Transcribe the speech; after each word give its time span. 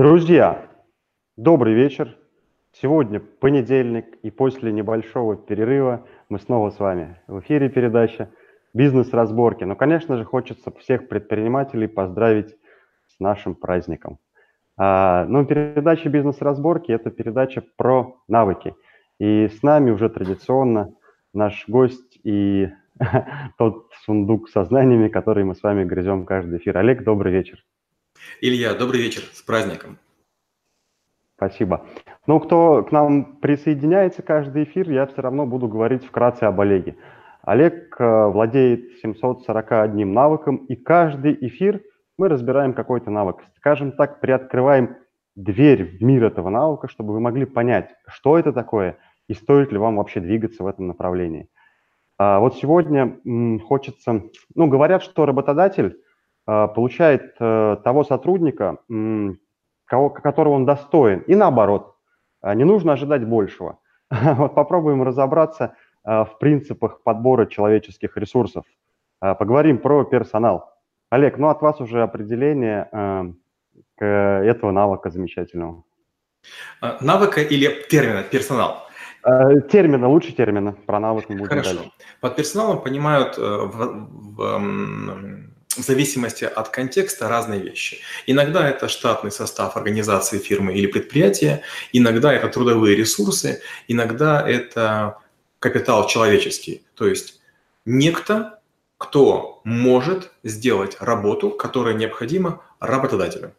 Друзья, 0.00 0.62
добрый 1.36 1.74
вечер. 1.74 2.16
Сегодня 2.72 3.20
понедельник, 3.20 4.06
и 4.22 4.30
после 4.30 4.72
небольшого 4.72 5.36
перерыва 5.36 6.06
мы 6.30 6.38
снова 6.38 6.70
с 6.70 6.80
вами 6.80 7.20
в 7.26 7.40
эфире 7.40 7.68
передача 7.68 8.30
«Бизнес-разборки». 8.72 9.64
Но, 9.64 9.76
конечно 9.76 10.16
же, 10.16 10.24
хочется 10.24 10.72
всех 10.78 11.06
предпринимателей 11.06 11.86
поздравить 11.86 12.56
с 13.08 13.20
нашим 13.20 13.54
праздником. 13.54 14.18
А, 14.78 15.26
ну, 15.26 15.44
передача 15.44 16.08
«Бизнес-разборки»– 16.08 16.92
это 16.92 17.10
передача 17.10 17.62
про 17.76 18.16
навыки. 18.26 18.74
И 19.18 19.48
с 19.48 19.62
нами 19.62 19.90
уже 19.90 20.08
традиционно 20.08 20.94
наш 21.34 21.68
гость 21.68 22.18
и 22.24 22.70
тот 23.58 23.90
сундук 24.06 24.48
со 24.48 24.64
знаниями, 24.64 25.08
который 25.08 25.44
мы 25.44 25.54
с 25.54 25.62
вами 25.62 25.84
грызем 25.84 26.24
каждый 26.24 26.56
эфир. 26.56 26.78
Олег, 26.78 27.04
добрый 27.04 27.34
вечер. 27.34 27.62
Илья, 28.40 28.74
добрый 28.74 29.00
вечер, 29.00 29.22
с 29.32 29.42
праздником. 29.42 29.98
Спасибо. 31.36 31.86
Ну, 32.26 32.38
кто 32.40 32.82
к 32.82 32.92
нам 32.92 33.36
присоединяется 33.40 34.22
каждый 34.22 34.64
эфир, 34.64 34.90
я 34.90 35.06
все 35.06 35.22
равно 35.22 35.46
буду 35.46 35.68
говорить 35.68 36.04
вкратце 36.04 36.44
об 36.44 36.60
Олеге. 36.60 36.96
Олег 37.42 37.98
э, 37.98 38.26
владеет 38.26 38.98
741 39.00 40.12
навыком, 40.12 40.56
и 40.66 40.76
каждый 40.76 41.36
эфир 41.40 41.82
мы 42.18 42.28
разбираем 42.28 42.74
какой-то 42.74 43.10
навык. 43.10 43.38
Скажем 43.56 43.92
так, 43.92 44.20
приоткрываем 44.20 44.96
дверь 45.34 45.98
в 45.98 46.02
мир 46.02 46.24
этого 46.24 46.50
навыка, 46.50 46.88
чтобы 46.88 47.14
вы 47.14 47.20
могли 47.20 47.46
понять, 47.46 47.90
что 48.06 48.38
это 48.38 48.52
такое 48.52 48.98
и 49.26 49.34
стоит 49.34 49.72
ли 49.72 49.78
вам 49.78 49.96
вообще 49.96 50.20
двигаться 50.20 50.64
в 50.64 50.66
этом 50.66 50.88
направлении. 50.88 51.48
А 52.18 52.40
вот 52.40 52.56
сегодня 52.56 53.18
хочется, 53.60 54.24
ну, 54.54 54.66
говорят, 54.66 55.02
что 55.02 55.24
работодатель 55.24 55.96
получает 56.74 57.36
э, 57.38 57.76
того 57.84 58.04
сотрудника, 58.04 58.78
кого, 59.84 60.10
которого 60.10 60.54
он 60.54 60.66
достоин, 60.66 61.20
и 61.20 61.34
наоборот. 61.34 61.96
А, 62.40 62.54
не 62.54 62.64
нужно 62.64 62.92
ожидать 62.92 63.26
большего. 63.26 63.78
Вот 64.10 64.54
попробуем 64.54 65.02
разобраться 65.02 65.74
в 66.02 66.38
принципах 66.40 67.02
подбора 67.02 67.44
человеческих 67.44 68.16
ресурсов. 68.16 68.64
Поговорим 69.20 69.78
про 69.78 70.04
персонал. 70.04 70.72
Олег, 71.10 71.36
ну 71.36 71.48
от 71.48 71.60
вас 71.60 71.78
уже 71.80 72.02
определение 72.02 72.88
этого 73.98 74.70
навыка 74.70 75.10
замечательного. 75.10 75.84
Навыка 77.02 77.42
или 77.42 77.86
термина 77.90 78.22
персонал? 78.22 78.88
Термина, 79.70 80.08
лучше 80.08 80.32
термина. 80.32 80.72
Про 80.86 81.00
навык 81.00 81.28
мы 81.28 81.36
будем 81.36 81.48
Хорошо. 81.48 81.74
Дальше. 81.74 81.90
Под 82.20 82.36
персоналом 82.36 82.82
понимают 82.82 83.36
э, 83.36 83.42
в, 83.42 84.08
в, 84.36 85.49
в 85.76 85.82
зависимости 85.82 86.44
от 86.44 86.68
контекста 86.68 87.28
разные 87.28 87.60
вещи. 87.60 87.98
Иногда 88.26 88.68
это 88.68 88.88
штатный 88.88 89.30
состав 89.30 89.76
организации 89.76 90.38
фирмы 90.38 90.74
или 90.74 90.86
предприятия, 90.86 91.62
иногда 91.92 92.32
это 92.32 92.48
трудовые 92.48 92.96
ресурсы, 92.96 93.60
иногда 93.86 94.46
это 94.46 95.18
капитал 95.60 96.08
человеческий, 96.08 96.84
то 96.94 97.06
есть 97.06 97.40
некто, 97.84 98.60
кто 98.98 99.60
может 99.64 100.32
сделать 100.42 100.96
работу, 101.00 101.50
которая 101.50 101.94
необходима 101.94 102.62
работодателю. 102.80 103.54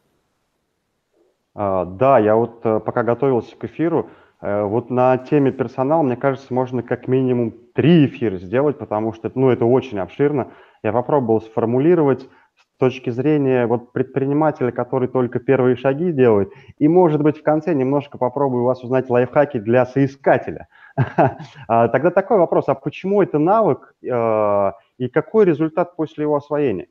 А, 1.54 1.86
да, 1.86 2.20
я 2.20 2.36
вот 2.36 2.62
э, 2.64 2.80
пока 2.80 3.04
готовился 3.04 3.56
к 3.56 3.64
эфиру, 3.64 4.10
вот 4.42 4.90
на 4.90 5.18
теме 5.18 5.52
персонала, 5.52 6.02
мне 6.02 6.16
кажется, 6.16 6.54
можно 6.54 6.82
как 6.82 7.08
минимум 7.08 7.54
три 7.74 8.08
эфира 8.08 8.38
сделать, 8.38 8.78
потому 8.78 9.14
что 9.14 9.32
ну, 9.36 9.50
это 9.50 9.66
очень 9.66 10.00
обширно 10.00 10.52
я 10.84 10.92
попробовал 10.92 11.42
сформулировать 11.42 12.28
с 12.56 12.78
точки 12.80 13.10
зрения 13.12 13.68
вот 13.68 13.94
предпринимателя, 13.94 14.72
который 14.72 15.08
только 15.08 15.40
первые 15.40 15.76
шаги 15.76 16.12
делает, 16.12 16.52
и, 16.80 16.88
может 16.88 17.22
быть, 17.22 17.38
в 17.38 17.44
конце 17.44 17.74
немножко 17.74 18.18
попробую 18.18 18.64
у 18.64 18.66
вас 18.66 18.84
узнать 18.84 19.10
лайфхаки 19.10 19.60
для 19.60 19.86
соискателя. 19.86 20.68
А, 21.68 21.88
тогда 21.88 22.12
такой 22.12 22.38
вопрос, 22.38 22.68
а 22.68 22.76
почему 22.76 23.22
это 23.22 23.40
навык 23.40 23.96
э, 24.04 24.72
и 24.98 25.08
какой 25.08 25.46
результат 25.46 25.96
после 25.96 26.24
его 26.24 26.36
освоения? 26.36 26.88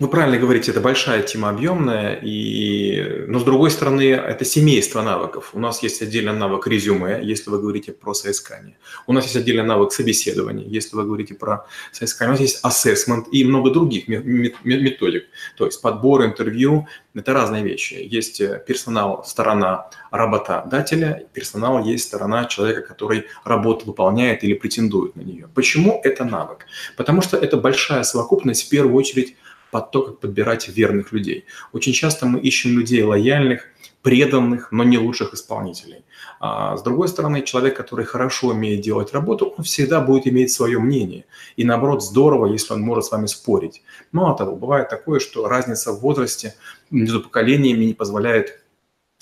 Вы 0.00 0.08
правильно 0.08 0.38
говорите, 0.38 0.70
это 0.70 0.80
большая 0.80 1.22
тема 1.22 1.50
объемная, 1.50 2.18
и... 2.22 3.26
но 3.28 3.38
с 3.38 3.44
другой 3.44 3.70
стороны, 3.70 4.12
это 4.12 4.46
семейство 4.46 5.02
навыков. 5.02 5.50
У 5.52 5.60
нас 5.60 5.82
есть 5.82 6.00
отдельный 6.00 6.32
навык 6.32 6.66
резюме, 6.66 7.20
если 7.22 7.50
вы 7.50 7.60
говорите 7.60 7.92
про 7.92 8.14
соискание. 8.14 8.78
У 9.06 9.12
нас 9.12 9.24
есть 9.24 9.36
отдельный 9.36 9.62
навык 9.62 9.92
собеседования, 9.92 10.64
если 10.66 10.96
вы 10.96 11.04
говорите 11.04 11.34
про 11.34 11.66
соискание. 11.92 12.30
У 12.30 12.32
нас 12.32 12.40
есть 12.40 12.60
ассессмент 12.62 13.26
и 13.30 13.44
много 13.44 13.70
других 13.70 14.08
методик. 14.08 15.24
То 15.58 15.66
есть 15.66 15.82
подбор, 15.82 16.24
интервью– 16.24 16.88
это 17.14 17.34
разные 17.34 17.62
вещи. 17.62 17.98
Есть 18.00 18.40
э, 18.40 18.64
персонал, 18.66 19.22
сторона 19.26 19.90
работодателя, 20.10 21.26
персонал 21.34 21.84
есть 21.84 22.04
сторона 22.04 22.46
человека, 22.46 22.80
который 22.80 23.26
работу 23.44 23.84
выполняет 23.84 24.44
или 24.44 24.54
претендует 24.54 25.14
на 25.14 25.20
нее. 25.20 25.46
Почему 25.54 26.00
это 26.02 26.24
навык? 26.24 26.64
Потому 26.96 27.20
что 27.20 27.36
это 27.36 27.58
большая 27.58 28.02
совокупность, 28.02 28.66
в 28.66 28.70
первую 28.70 28.94
очередь, 28.94 29.36
под 29.70 29.90
то, 29.90 30.02
как 30.02 30.20
подбирать 30.20 30.68
верных 30.68 31.12
людей. 31.12 31.44
Очень 31.72 31.92
часто 31.92 32.26
мы 32.26 32.40
ищем 32.40 32.78
людей 32.78 33.02
лояльных, 33.02 33.66
преданных, 34.02 34.72
но 34.72 34.84
не 34.84 34.98
лучших 34.98 35.34
исполнителей. 35.34 36.04
А 36.40 36.76
с 36.76 36.82
другой 36.82 37.08
стороны, 37.08 37.42
человек, 37.42 37.76
который 37.76 38.04
хорошо 38.04 38.48
умеет 38.48 38.80
делать 38.80 39.12
работу, 39.12 39.54
он 39.56 39.64
всегда 39.64 40.00
будет 40.00 40.26
иметь 40.26 40.50
свое 40.50 40.78
мнение. 40.78 41.26
И 41.56 41.64
наоборот, 41.64 42.02
здорово, 42.02 42.46
если 42.46 42.72
он 42.72 42.80
может 42.80 43.04
с 43.04 43.10
вами 43.10 43.26
спорить. 43.26 43.82
Мало 44.12 44.36
того, 44.36 44.56
бывает 44.56 44.88
такое, 44.88 45.20
что 45.20 45.48
разница 45.48 45.92
в 45.92 46.00
возрасте 46.00 46.54
между 46.90 47.20
поколениями 47.20 47.84
не 47.84 47.94
позволяет 47.94 48.62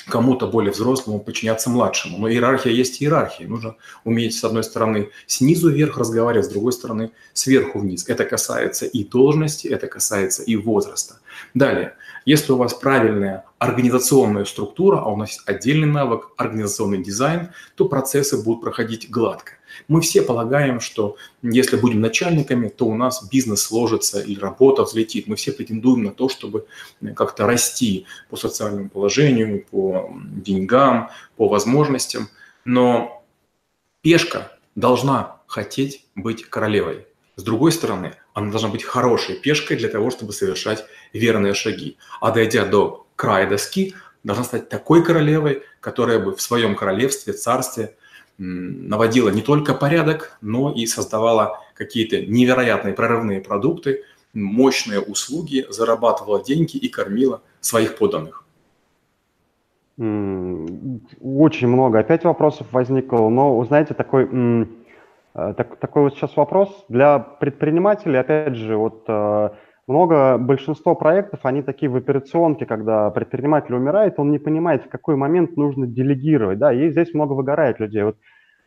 кому-то 0.08 0.46
более 0.46 0.72
взрослому 0.72 1.20
подчиняться 1.20 1.70
младшему. 1.70 2.18
Но 2.18 2.30
иерархия 2.30 2.72
есть 2.72 3.02
иерархия. 3.02 3.46
Нужно 3.46 3.76
уметь, 4.04 4.36
с 4.36 4.44
одной 4.44 4.64
стороны, 4.64 5.10
снизу 5.26 5.70
вверх 5.70 5.98
разговаривать, 5.98 6.46
с 6.46 6.50
другой 6.50 6.72
стороны, 6.72 7.10
сверху 7.32 7.78
вниз. 7.78 8.08
Это 8.08 8.24
касается 8.24 8.86
и 8.86 9.04
должности, 9.04 9.68
это 9.68 9.86
касается 9.86 10.42
и 10.42 10.56
возраста. 10.56 11.20
Далее, 11.54 11.94
если 12.24 12.52
у 12.52 12.56
вас 12.56 12.74
правильная 12.74 13.44
организационная 13.58 14.44
структура, 14.44 14.98
а 14.98 15.08
у 15.08 15.16
нас 15.16 15.30
есть 15.30 15.42
отдельный 15.46 15.88
навык 15.88 16.30
организационный 16.36 17.02
дизайн, 17.02 17.50
то 17.74 17.86
процессы 17.86 18.42
будут 18.42 18.62
проходить 18.62 19.10
гладко. 19.10 19.52
Мы 19.86 20.00
все 20.00 20.22
полагаем, 20.22 20.80
что 20.80 21.16
если 21.42 21.76
будем 21.76 22.00
начальниками, 22.00 22.68
то 22.68 22.86
у 22.86 22.94
нас 22.94 23.28
бизнес 23.28 23.62
сложится 23.62 24.20
или 24.20 24.40
работа 24.40 24.82
взлетит. 24.82 25.26
Мы 25.28 25.36
все 25.36 25.52
претендуем 25.52 26.02
на 26.02 26.10
то, 26.10 26.28
чтобы 26.28 26.66
как-то 27.14 27.46
расти 27.46 28.06
по 28.28 28.36
социальному 28.36 28.88
положению, 28.88 29.64
по 29.70 30.10
деньгам, 30.14 31.10
по 31.36 31.48
возможностям. 31.48 32.28
Но 32.64 33.24
пешка 34.02 34.52
должна 34.74 35.40
хотеть 35.46 36.06
быть 36.14 36.44
королевой. 36.44 37.06
С 37.36 37.42
другой 37.44 37.70
стороны, 37.70 38.14
она 38.34 38.50
должна 38.50 38.68
быть 38.68 38.82
хорошей 38.82 39.36
пешкой 39.36 39.76
для 39.76 39.88
того, 39.88 40.10
чтобы 40.10 40.32
совершать 40.32 40.84
верные 41.12 41.54
шаги. 41.54 41.96
А 42.20 42.32
дойдя 42.32 42.64
до 42.64 43.06
края 43.14 43.48
доски, 43.48 43.94
должна 44.24 44.44
стать 44.44 44.68
такой 44.68 45.04
королевой, 45.04 45.62
которая 45.80 46.18
бы 46.18 46.34
в 46.34 46.42
своем 46.42 46.74
королевстве, 46.74 47.32
царстве 47.32 47.96
наводила 48.38 49.30
не 49.30 49.42
только 49.42 49.74
порядок, 49.74 50.38
но 50.40 50.72
и 50.72 50.86
создавала 50.86 51.60
какие-то 51.74 52.24
невероятные 52.24 52.94
прорывные 52.94 53.40
продукты, 53.40 54.04
мощные 54.32 55.00
услуги, 55.00 55.66
зарабатывала 55.68 56.42
деньги 56.42 56.76
и 56.76 56.88
кормила 56.88 57.42
своих 57.60 57.96
подданных. 57.98 58.44
Очень 59.98 61.68
много. 61.68 61.98
Опять 61.98 62.24
вопросов 62.24 62.68
возникло. 62.70 63.28
Но, 63.28 63.64
знаете, 63.64 63.94
такой, 63.94 64.28
э, 65.34 65.54
так, 65.56 65.76
такой 65.76 66.02
вот 66.02 66.14
сейчас 66.14 66.36
вопрос 66.36 66.84
для 66.88 67.18
предпринимателей. 67.18 68.18
Опять 68.18 68.54
же, 68.54 68.76
вот 68.76 69.02
э, 69.08 69.50
много, 69.88 70.36
большинство 70.38 70.94
проектов, 70.94 71.40
они 71.44 71.62
такие 71.62 71.90
в 71.90 71.96
операционке, 71.96 72.66
когда 72.66 73.10
предприниматель 73.10 73.74
умирает, 73.74 74.18
он 74.18 74.30
не 74.30 74.38
понимает, 74.38 74.84
в 74.84 74.88
какой 74.88 75.16
момент 75.16 75.56
нужно 75.56 75.86
делегировать, 75.86 76.58
да, 76.58 76.72
и 76.72 76.90
здесь 76.90 77.14
много 77.14 77.32
выгорает 77.32 77.80
людей. 77.80 78.02
Вот 78.04 78.18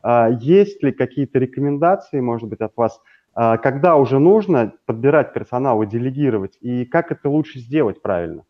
а, 0.02 0.30
есть 0.30 0.82
ли 0.84 0.92
какие-то 0.92 1.40
рекомендации, 1.40 2.20
может 2.20 2.50
быть, 2.50 2.60
от 2.62 2.76
вас, 2.76 3.00
а, 3.34 3.58
когда 3.58 3.96
уже 3.98 4.20
нужно 4.20 4.74
подбирать 4.86 5.34
персонал 5.34 5.84
и 5.84 5.88
делегировать, 5.88 6.58
и 6.60 6.86
как 6.86 7.12
это 7.12 7.30
лучше 7.30 7.60
сделать 7.60 8.02
правильно? 8.02 8.44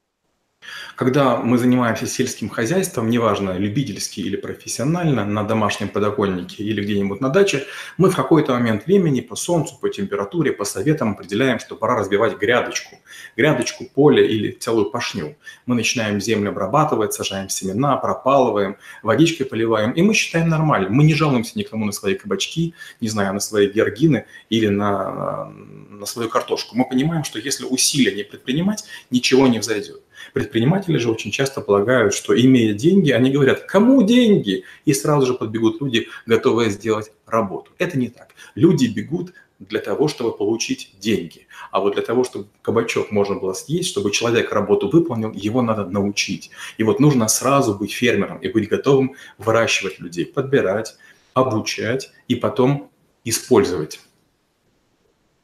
Когда 0.96 1.38
мы 1.38 1.58
занимаемся 1.58 2.06
сельским 2.06 2.48
хозяйством, 2.48 3.10
неважно, 3.10 3.58
любительски 3.58 4.20
или 4.20 4.36
профессионально, 4.36 5.26
на 5.26 5.44
домашнем 5.44 5.90
подоконнике 5.90 6.64
или 6.64 6.80
где-нибудь 6.80 7.22
на 7.22 7.30
даче, 7.30 7.66
мы 7.98 8.12
в 8.12 8.16
какой-то 8.16 8.54
момент 8.54 8.86
времени 8.86 9.22
по 9.22 9.36
солнцу, 9.36 9.80
по 9.82 9.90
температуре, 9.90 10.52
по 10.52 10.64
советам 10.64 11.14
определяем, 11.14 11.58
что 11.60 11.76
пора 11.76 11.96
разбивать 11.96 12.38
грядочку. 12.38 12.98
Грядочку, 13.36 13.86
поле 13.86 14.28
или 14.28 14.52
целую 14.52 14.92
пашню. 14.92 15.38
Мы 15.66 15.74
начинаем 15.74 16.22
землю 16.22 16.52
обрабатывать, 16.52 17.14
сажаем 17.14 17.50
семена, 17.50 17.98
пропалываем, 17.98 18.78
водичкой 19.02 19.48
поливаем, 19.48 19.92
и 19.94 20.04
мы 20.04 20.14
считаем 20.14 20.50
нормально. 20.50 20.90
Мы 20.90 21.04
не 21.04 21.16
жалуемся 21.16 21.58
никому 21.58 21.86
на 21.86 21.94
свои 21.94 22.14
кабачки, 22.14 22.76
не 23.00 23.08
знаю, 23.08 23.34
на 23.34 23.40
свои 23.40 23.68
георгины 23.68 24.26
или 24.50 24.68
на, 24.68 25.52
на 25.90 26.06
свою 26.06 26.30
картошку. 26.30 26.78
Мы 26.78 26.88
понимаем, 26.88 27.24
что 27.24 27.40
если 27.40 27.66
усилия 27.66 28.14
не 28.16 28.24
предпринимать, 28.24 28.84
ничего 29.10 29.48
не 29.48 29.58
взойдет. 29.58 30.02
Предприниматели 30.34 30.98
же 30.98 31.12
очень 31.12 31.32
часто 31.32 31.62
полагают, 31.62 32.14
что 32.14 32.40
имея 32.40 32.74
деньги, 32.74 33.12
они 33.12 33.32
говорят, 33.32 33.62
кому 33.62 34.04
деньги? 34.04 34.64
И 34.86 34.94
сразу 34.94 35.26
же 35.26 35.34
подбегут 35.34 35.82
люди, 35.82 36.08
готовые 36.26 36.70
сделать 36.70 37.12
работу. 37.26 37.72
Это 37.78 37.98
не 37.98 38.10
так. 38.10 38.36
Люди 38.56 38.88
бегут 38.88 39.34
для 39.60 39.80
того, 39.80 40.08
чтобы 40.08 40.36
получить 40.36 40.96
деньги. 41.00 41.48
А 41.72 41.80
вот 41.80 41.94
для 41.94 42.04
того, 42.04 42.24
чтобы 42.24 42.48
кабачок 42.62 43.12
можно 43.12 43.36
было 43.36 43.54
съесть, 43.54 43.90
чтобы 43.90 44.12
человек 44.12 44.52
работу 44.52 44.90
выполнил, 44.90 45.32
его 45.32 45.62
надо 45.62 45.86
научить. 45.86 46.50
И 46.78 46.84
вот 46.84 47.00
нужно 47.00 47.28
сразу 47.28 47.76
быть 47.76 47.92
фермером 47.92 48.40
и 48.40 48.48
быть 48.50 48.68
готовым 48.68 49.16
выращивать 49.38 50.00
людей, 50.00 50.26
подбирать, 50.26 50.96
обучать 51.34 52.12
и 52.28 52.36
потом 52.36 52.90
использовать. 53.24 54.00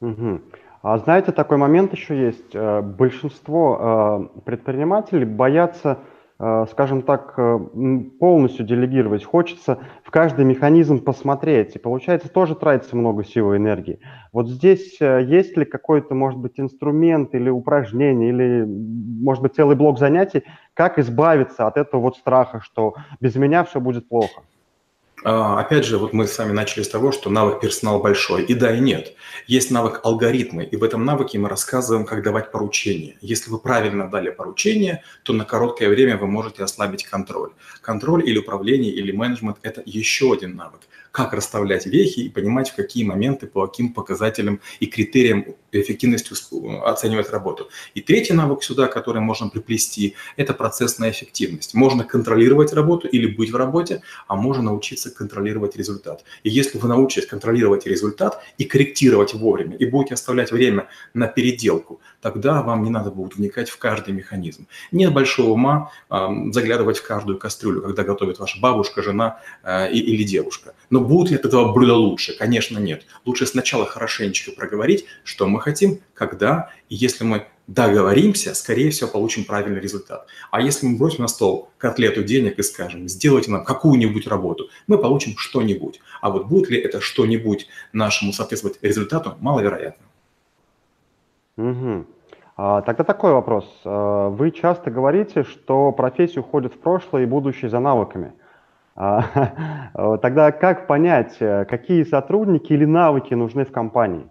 Угу. 0.00 0.42
А 0.88 0.96
знаете, 0.96 1.32
такой 1.32 1.58
момент 1.58 1.92
еще 1.92 2.18
есть. 2.18 2.54
Э, 2.54 2.80
большинство 2.80 4.30
э, 4.34 4.40
предпринимателей 4.40 5.26
боятся 5.26 5.98
Э, 6.40 6.66
скажем 6.70 7.02
так, 7.02 7.34
полностью 8.20 8.64
делегировать. 8.64 9.24
Хочется 9.24 9.80
в 10.04 10.12
каждый 10.12 10.44
механизм 10.44 11.02
посмотреть, 11.02 11.74
и 11.74 11.80
получается 11.80 12.28
тоже 12.28 12.54
тратится 12.54 12.96
много 12.96 13.24
сил 13.24 13.52
и 13.52 13.56
энергии. 13.56 13.98
Вот 14.32 14.48
здесь 14.48 15.00
есть 15.00 15.56
ли 15.56 15.64
какой-то, 15.64 16.14
может 16.14 16.38
быть, 16.38 16.60
инструмент 16.60 17.34
или 17.34 17.50
упражнение, 17.50 18.28
или, 18.28 18.64
может 18.64 19.42
быть, 19.42 19.56
целый 19.56 19.74
блок 19.74 19.98
занятий, 19.98 20.44
как 20.74 21.00
избавиться 21.00 21.66
от 21.66 21.76
этого 21.76 22.02
вот 22.02 22.16
страха, 22.16 22.60
что 22.62 22.94
без 23.20 23.34
меня 23.34 23.64
все 23.64 23.80
будет 23.80 24.08
плохо? 24.08 24.42
А, 25.24 25.60
опять 25.60 25.84
же, 25.84 25.98
вот 25.98 26.12
мы 26.12 26.26
с 26.26 26.38
вами 26.38 26.52
начали 26.52 26.82
с 26.82 26.88
того, 26.88 27.12
что 27.12 27.30
навык 27.30 27.60
персонал 27.60 28.00
большой. 28.00 28.44
И 28.44 28.54
да, 28.54 28.74
и 28.74 28.80
нет. 28.80 29.14
Есть 29.46 29.70
навык 29.70 30.00
алгоритмы, 30.04 30.64
и 30.64 30.76
в 30.76 30.84
этом 30.84 31.04
навыке 31.04 31.38
мы 31.38 31.48
рассказываем, 31.48 32.06
как 32.06 32.22
давать 32.22 32.52
поручения. 32.52 33.16
Если 33.20 33.50
вы 33.50 33.58
правильно 33.58 34.08
дали 34.08 34.30
поручение, 34.30 35.02
то 35.22 35.32
на 35.32 35.44
короткое 35.44 35.88
время 35.88 36.16
вы 36.16 36.26
можете 36.26 36.62
ослабить 36.62 37.04
контроль. 37.04 37.50
Контроль 37.80 38.28
или 38.28 38.38
управление, 38.38 38.92
или 38.92 39.12
менеджмент– 39.12 39.58
это 39.62 39.82
еще 39.84 40.32
один 40.32 40.56
навык 40.56 40.80
как 41.12 41.32
расставлять 41.32 41.86
вехи 41.86 42.20
и 42.20 42.28
понимать, 42.28 42.70
в 42.70 42.76
какие 42.76 43.04
моменты, 43.04 43.46
по 43.46 43.66
каким 43.66 43.92
показателям 43.92 44.60
и 44.80 44.86
критериям 44.86 45.46
эффективности 45.72 46.32
оценивать 46.84 47.30
работу. 47.30 47.68
И 47.94 48.00
третий 48.00 48.32
навык 48.32 48.62
сюда, 48.62 48.86
который 48.86 49.20
можно 49.20 49.48
приплести, 49.48 50.14
это 50.36 50.54
процессная 50.54 51.10
эффективность. 51.10 51.74
Можно 51.74 52.04
контролировать 52.04 52.72
работу 52.72 53.08
или 53.08 53.26
быть 53.26 53.50
в 53.50 53.56
работе, 53.56 54.02
а 54.26 54.36
можно 54.36 54.62
научиться 54.62 55.10
контролировать 55.10 55.76
результат. 55.76 56.24
И 56.42 56.50
если 56.50 56.78
вы 56.78 56.88
научитесь 56.88 57.28
контролировать 57.28 57.86
результат 57.86 58.42
и 58.56 58.64
корректировать 58.64 59.34
вовремя, 59.34 59.76
и 59.76 59.86
будете 59.86 60.14
оставлять 60.14 60.52
время 60.52 60.88
на 61.14 61.26
переделку, 61.26 62.00
тогда 62.20 62.62
вам 62.62 62.82
не 62.82 62.90
надо 62.90 63.10
будет 63.10 63.36
вникать 63.36 63.68
в 63.68 63.78
каждый 63.78 64.14
механизм. 64.14 64.66
Нет 64.92 65.12
большого 65.12 65.50
ума 65.50 65.92
э, 66.10 66.28
заглядывать 66.52 66.98
в 66.98 67.06
каждую 67.06 67.38
кастрюлю, 67.38 67.82
когда 67.82 68.02
готовит 68.04 68.38
ваша 68.38 68.60
бабушка, 68.60 69.02
жена 69.02 69.40
э, 69.62 69.90
или 69.92 70.22
девушка. 70.22 70.74
Но 70.90 70.97
будут 71.00 71.30
ли 71.30 71.36
от 71.36 71.44
этого 71.44 71.72
блюда 71.72 71.94
лучше? 71.94 72.36
Конечно, 72.36 72.78
нет. 72.78 73.06
Лучше 73.24 73.46
сначала 73.46 73.86
хорошенечко 73.86 74.52
проговорить, 74.52 75.06
что 75.24 75.46
мы 75.46 75.60
хотим, 75.60 76.00
когда, 76.14 76.70
и 76.88 76.94
если 76.94 77.24
мы 77.24 77.46
договоримся, 77.68 78.54
скорее 78.54 78.90
всего, 78.90 79.10
получим 79.10 79.44
правильный 79.44 79.80
результат. 79.80 80.26
А 80.50 80.60
если 80.60 80.86
мы 80.86 80.96
бросим 80.96 81.22
на 81.22 81.28
стол 81.28 81.70
котлету 81.76 82.24
денег 82.24 82.58
и 82.58 82.62
скажем, 82.62 83.08
сделайте 83.08 83.50
нам 83.50 83.64
какую-нибудь 83.64 84.26
работу, 84.26 84.68
мы 84.86 84.98
получим 84.98 85.34
что-нибудь. 85.36 86.00
А 86.20 86.30
вот 86.30 86.46
будет 86.46 86.70
ли 86.70 86.78
это 86.78 87.00
что-нибудь 87.00 87.68
нашему 87.92 88.32
соответствовать 88.32 88.78
результату, 88.82 89.36
маловероятно. 89.40 90.04
Угу. 91.58 92.06
А, 92.56 92.82
тогда 92.82 93.04
такой 93.04 93.32
вопрос. 93.32 93.64
А, 93.84 94.30
вы 94.30 94.50
часто 94.50 94.90
говорите, 94.90 95.44
что 95.44 95.92
профессия 95.92 96.40
уходит 96.40 96.74
в 96.74 96.78
прошлое 96.78 97.24
и 97.24 97.26
будущее 97.26 97.70
за 97.70 97.80
навыками. 97.80 98.32
А, 99.00 100.18
тогда 100.22 100.50
как 100.50 100.88
понять, 100.88 101.36
э, 101.38 101.64
какие 101.66 102.02
сотрудники 102.02 102.72
или 102.72 102.84
навыки 102.84 103.32
нужны 103.34 103.64
в 103.64 103.70
компании? 103.70 104.28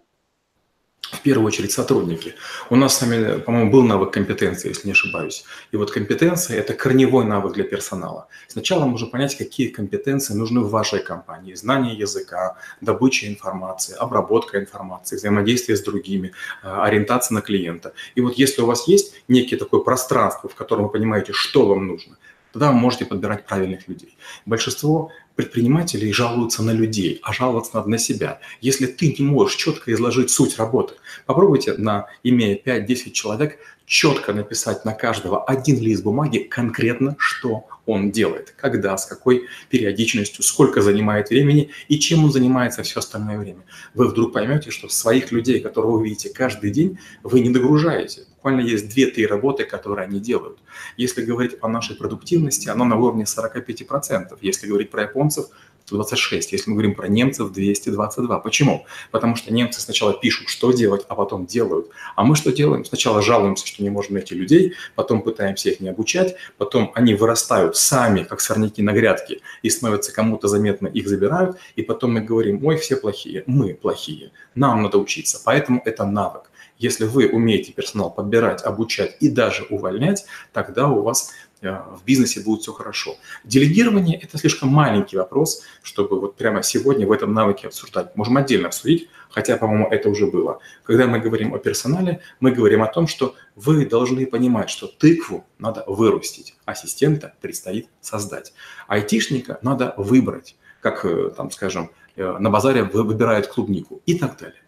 в 1.12 1.22
первую 1.22 1.48
очередь 1.48 1.72
сотрудники. 1.72 2.36
У 2.69 2.75
нас 2.75 2.98
с 2.98 3.02
вами, 3.02 3.40
по-моему, 3.40 3.72
был 3.72 3.84
навык 3.84 4.12
компетенции, 4.12 4.69
если 4.69 4.88
не 4.88 4.92
ошибаюсь. 4.92 5.46
И 5.72 5.78
вот 5.78 5.92
компетенция– 5.92 6.58
это 6.60 6.74
корневой 6.74 7.24
навык 7.24 7.54
для 7.54 7.64
персонала. 7.64 8.28
Сначала 8.48 8.86
нужно 8.86 9.08
понять, 9.08 9.38
какие 9.38 9.69
компетенции 9.69 10.34
нужны 10.34 10.60
в 10.60 10.70
вашей 10.70 11.00
компании. 11.00 11.54
Знание 11.54 11.98
языка, 11.98 12.58
добыча 12.81 13.28
информации, 13.28 13.96
обработка 13.96 14.60
информации, 14.60 15.16
взаимодействие 15.16 15.78
с 15.78 15.81
другими, 15.81 16.34
э, 16.63 16.81
ориентация 16.81 17.36
на 17.36 17.42
клиента. 17.42 17.94
И 18.16 18.22
вот 18.22 18.34
если 18.34 18.62
у 18.62 18.66
вас 18.66 18.88
есть 18.90 19.13
некое 19.30 19.56
такое 19.56 19.80
пространство, 19.80 20.50
в 20.50 20.56
котором 20.56 20.84
вы 20.84 20.90
понимаете, 20.90 21.31
что 21.31 21.68
вам 21.68 21.88
нужно, 21.88 22.18
тогда 22.57 22.71
вы 22.71 22.80
можете 22.80 23.06
подбирать 23.06 23.45
правильных 23.45 23.88
людей. 23.88 24.18
Большинство 24.48 25.12
предпринимателей 25.36 26.12
жалуются 26.12 26.63
на 26.63 26.71
людей, 26.71 27.19
а 27.21 27.31
жаловаться 27.31 27.75
надо 27.75 27.89
на 27.89 28.00
себя. 28.00 28.39
Если 28.62 28.88
ты 28.88 29.15
не 29.15 29.24
можешь 29.24 29.57
четко 29.57 29.94
изложить 29.94 30.31
суть 30.31 30.57
работы, 30.57 30.95
попробуйте, 31.27 31.75
на, 31.75 32.07
имея 32.24 32.57
5-10 32.57 33.12
человек, 33.12 33.59
четко 33.88 34.34
написать 34.34 34.84
на 34.84 34.94
каждого 34.94 35.45
один 35.45 35.80
лист 35.80 36.04
бумаги 36.04 36.39
конкретно, 36.39 37.16
что 37.18 37.66
он 37.86 38.12
делает, 38.12 38.54
когда, 38.57 38.98
с 38.98 39.06
какой 39.06 39.48
периодичностью, 39.69 40.44
сколько 40.44 40.81
занимает 40.81 41.30
времени 41.30 41.72
и 41.88 41.98
чем 41.98 42.25
он 42.25 42.31
занимается 42.34 42.84
все 42.84 43.00
остальное 43.00 43.39
время. 43.39 43.63
Вы 43.94 44.10
вдруг 44.10 44.34
поймете, 44.34 44.72
что 44.72 44.89
своих 44.89 45.31
людей, 45.31 45.62
которых 45.62 45.92
вы 45.92 46.04
видите 46.04 46.30
каждый 46.30 46.69
день, 46.72 47.00
вы 47.24 47.39
не 47.39 47.50
догружаете. 47.50 48.25
Буквально 48.36 48.60
есть 48.60 48.95
2-3 48.95 49.25
работы, 49.25 49.63
которые 49.63 50.06
они 50.06 50.19
делают. 50.19 50.60
Если 50.98 51.24
говорить 51.24 51.56
о 51.62 51.69
нашей 51.69 51.95
продуктивности, 51.95 52.68
она 52.68 52.84
на 52.84 52.98
уровне 52.98 53.24
45%. 53.24 54.38
Если 54.42 54.68
говорить 54.68 54.92
про 54.92 55.04
японцев, 55.04 55.48
126. 55.88 56.51
Если 56.51 56.69
мы 56.69 56.75
говорим 56.75 56.95
про 56.95 57.07
немцев, 57.07 57.51
222. 57.51 58.39
Почему? 58.39 58.86
Потому 59.12 59.36
что 59.36 59.54
немцы 59.54 59.80
сначала 59.80 60.13
пишут, 60.13 60.50
что 60.50 60.72
делать, 60.72 61.06
а 61.07 61.16
потом 61.16 61.45
делают. 61.45 61.89
А 62.16 62.24
мы 62.24 62.36
что 62.36 62.51
делаем? 62.51 62.84
Сначала 62.84 63.22
жалуемся, 63.22 63.66
что 63.66 63.81
не 63.84 63.89
можем 63.89 64.16
найти 64.16 64.36
людей, 64.36 64.74
потом 64.95 65.22
пытаемся 65.22 65.69
их 65.69 65.80
не 65.80 65.89
обучать, 65.89 66.36
потом 66.57 66.92
они 66.94 67.16
вырастают 67.16 67.78
сами, 67.78 68.24
как 68.24 68.42
сорняки 68.42 68.81
на 68.81 68.92
грядке, 68.92 69.39
и 69.62 69.69
становятся 69.69 70.13
кому-то 70.13 70.48
заметно, 70.48 70.88
их 70.88 71.07
забирают, 71.07 71.57
и 71.75 71.84
потом 71.84 72.13
мы 72.13 72.22
говорим, 72.22 72.66
ой, 72.66 72.78
все 72.78 72.98
плохие, 72.98 73.44
мы 73.48 73.74
плохие, 73.74 74.31
нам 74.56 74.84
надо 74.84 74.98
учиться. 74.98 75.42
Поэтому 75.44 75.81
это 75.86 76.06
навык. 76.06 76.51
Если 76.78 77.06
вы 77.06 77.28
умеете 77.28 77.72
персонал 77.72 78.12
подбирать, 78.12 78.62
обучать 78.62 79.18
и 79.19 79.30
даже 79.30 79.63
увольнять, 79.63 80.25
тогда 80.54 80.88
у 80.88 81.01
вас 81.01 81.31
в 81.62 82.04
бизнесе 82.06 82.42
будет 82.42 82.62
все 82.62 82.71
хорошо. 82.71 83.18
Делегирование– 83.43 84.20
это 84.22 84.38
слишком 84.38 84.70
маленький 84.70 85.17
вопрос, 85.17 85.63
чтобы 85.82 86.20
вот 86.20 86.36
прямо 86.36 86.63
сегодня 86.63 87.08
в 87.08 87.12
этом 87.12 87.34
навыке 87.34 87.67
обсуждать. 87.67 88.15
Можем 88.15 88.38
отдельно 88.38 88.67
обсудить, 88.67 89.10
хотя, 89.29 89.58
по-моему, 89.58 89.88
это 89.88 90.10
уже 90.10 90.27
было. 90.27 90.60
Когда 90.84 91.08
мы 91.08 91.20
говорим 91.20 91.53
о 91.53 91.60
персонале, 91.60 92.22
мы 92.39 92.51
говорим 92.51 92.84
о 92.84 92.88
том, 92.88 93.08
что 93.08 93.36
вы 93.55 93.86
должны 93.86 94.25
понимать, 94.25 94.70
что 94.70 94.88
тыкву 94.88 95.46
надо 95.58 95.84
вырастить, 95.88 96.55
ассистента 96.65 97.34
предстоит 97.41 97.88
создать. 98.01 98.53
Айтишника 98.88 99.60
надо 99.62 99.93
выбрать, 99.98 100.55
как, 100.82 101.05
э, 101.05 101.32
там, 101.36 101.51
скажем, 101.51 101.89
э, 102.15 102.38
на 102.39 102.50
базаре 102.50 102.84
выбирают 102.84 103.48
клубнику 103.48 104.01
и 104.05 104.17
так 104.17 104.38
далее. 104.38 104.62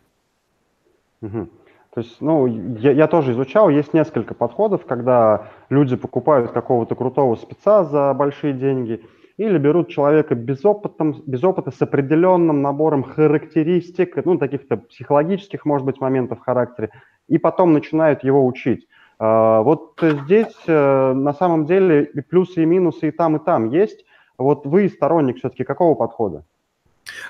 Угу. 1.22 1.50
То 1.94 2.02
есть, 2.02 2.22
ну, 2.22 2.46
я, 2.46 2.92
я 2.92 3.08
тоже 3.08 3.32
изучал, 3.32 3.70
есть 3.70 3.94
несколько 3.94 4.36
подходов, 4.36 4.86
когда 4.86 5.48
люди 5.70 5.96
покупают 5.96 6.52
какого-то 6.52 6.96
крутого 6.96 7.36
спеца 7.36 7.84
за 7.84 8.14
большие 8.14 8.54
деньги 8.54 9.04
или 9.38 9.58
берут 9.58 9.90
человека 9.90 10.36
без 10.36 10.64
опыта, 10.66 11.14
без 11.26 11.44
опыта 11.44 11.72
с 11.72 11.82
определенным 11.82 12.62
набором 12.62 13.04
характеристик, 13.04 14.24
ну, 14.24 14.38
таких-то 14.38 14.78
психологических, 14.78 15.66
может 15.66 15.86
быть, 15.86 16.00
моментов 16.00 16.40
в 16.40 16.44
характере, 16.44 16.92
и 17.28 17.38
потом 17.38 17.74
начинают 17.74 18.24
его 18.24 18.46
учить. 18.46 18.88
А, 19.18 19.62
вот 19.62 19.94
здесь 20.02 20.56
э, 20.68 21.14
на 21.14 21.34
самом 21.34 21.66
деле 21.66 22.04
и 22.04 22.22
плюсы, 22.22 22.64
и 22.64 22.66
минусы 22.66 23.08
и 23.08 23.12
там, 23.12 23.38
и 23.38 23.40
там 23.44 23.70
есть. 23.70 24.06
Вот 24.38 24.66
вы 24.66 24.90
сторонник 24.90 25.38
все-таки 25.38 25.64
какого 25.64 25.96
подхода? 25.96 26.46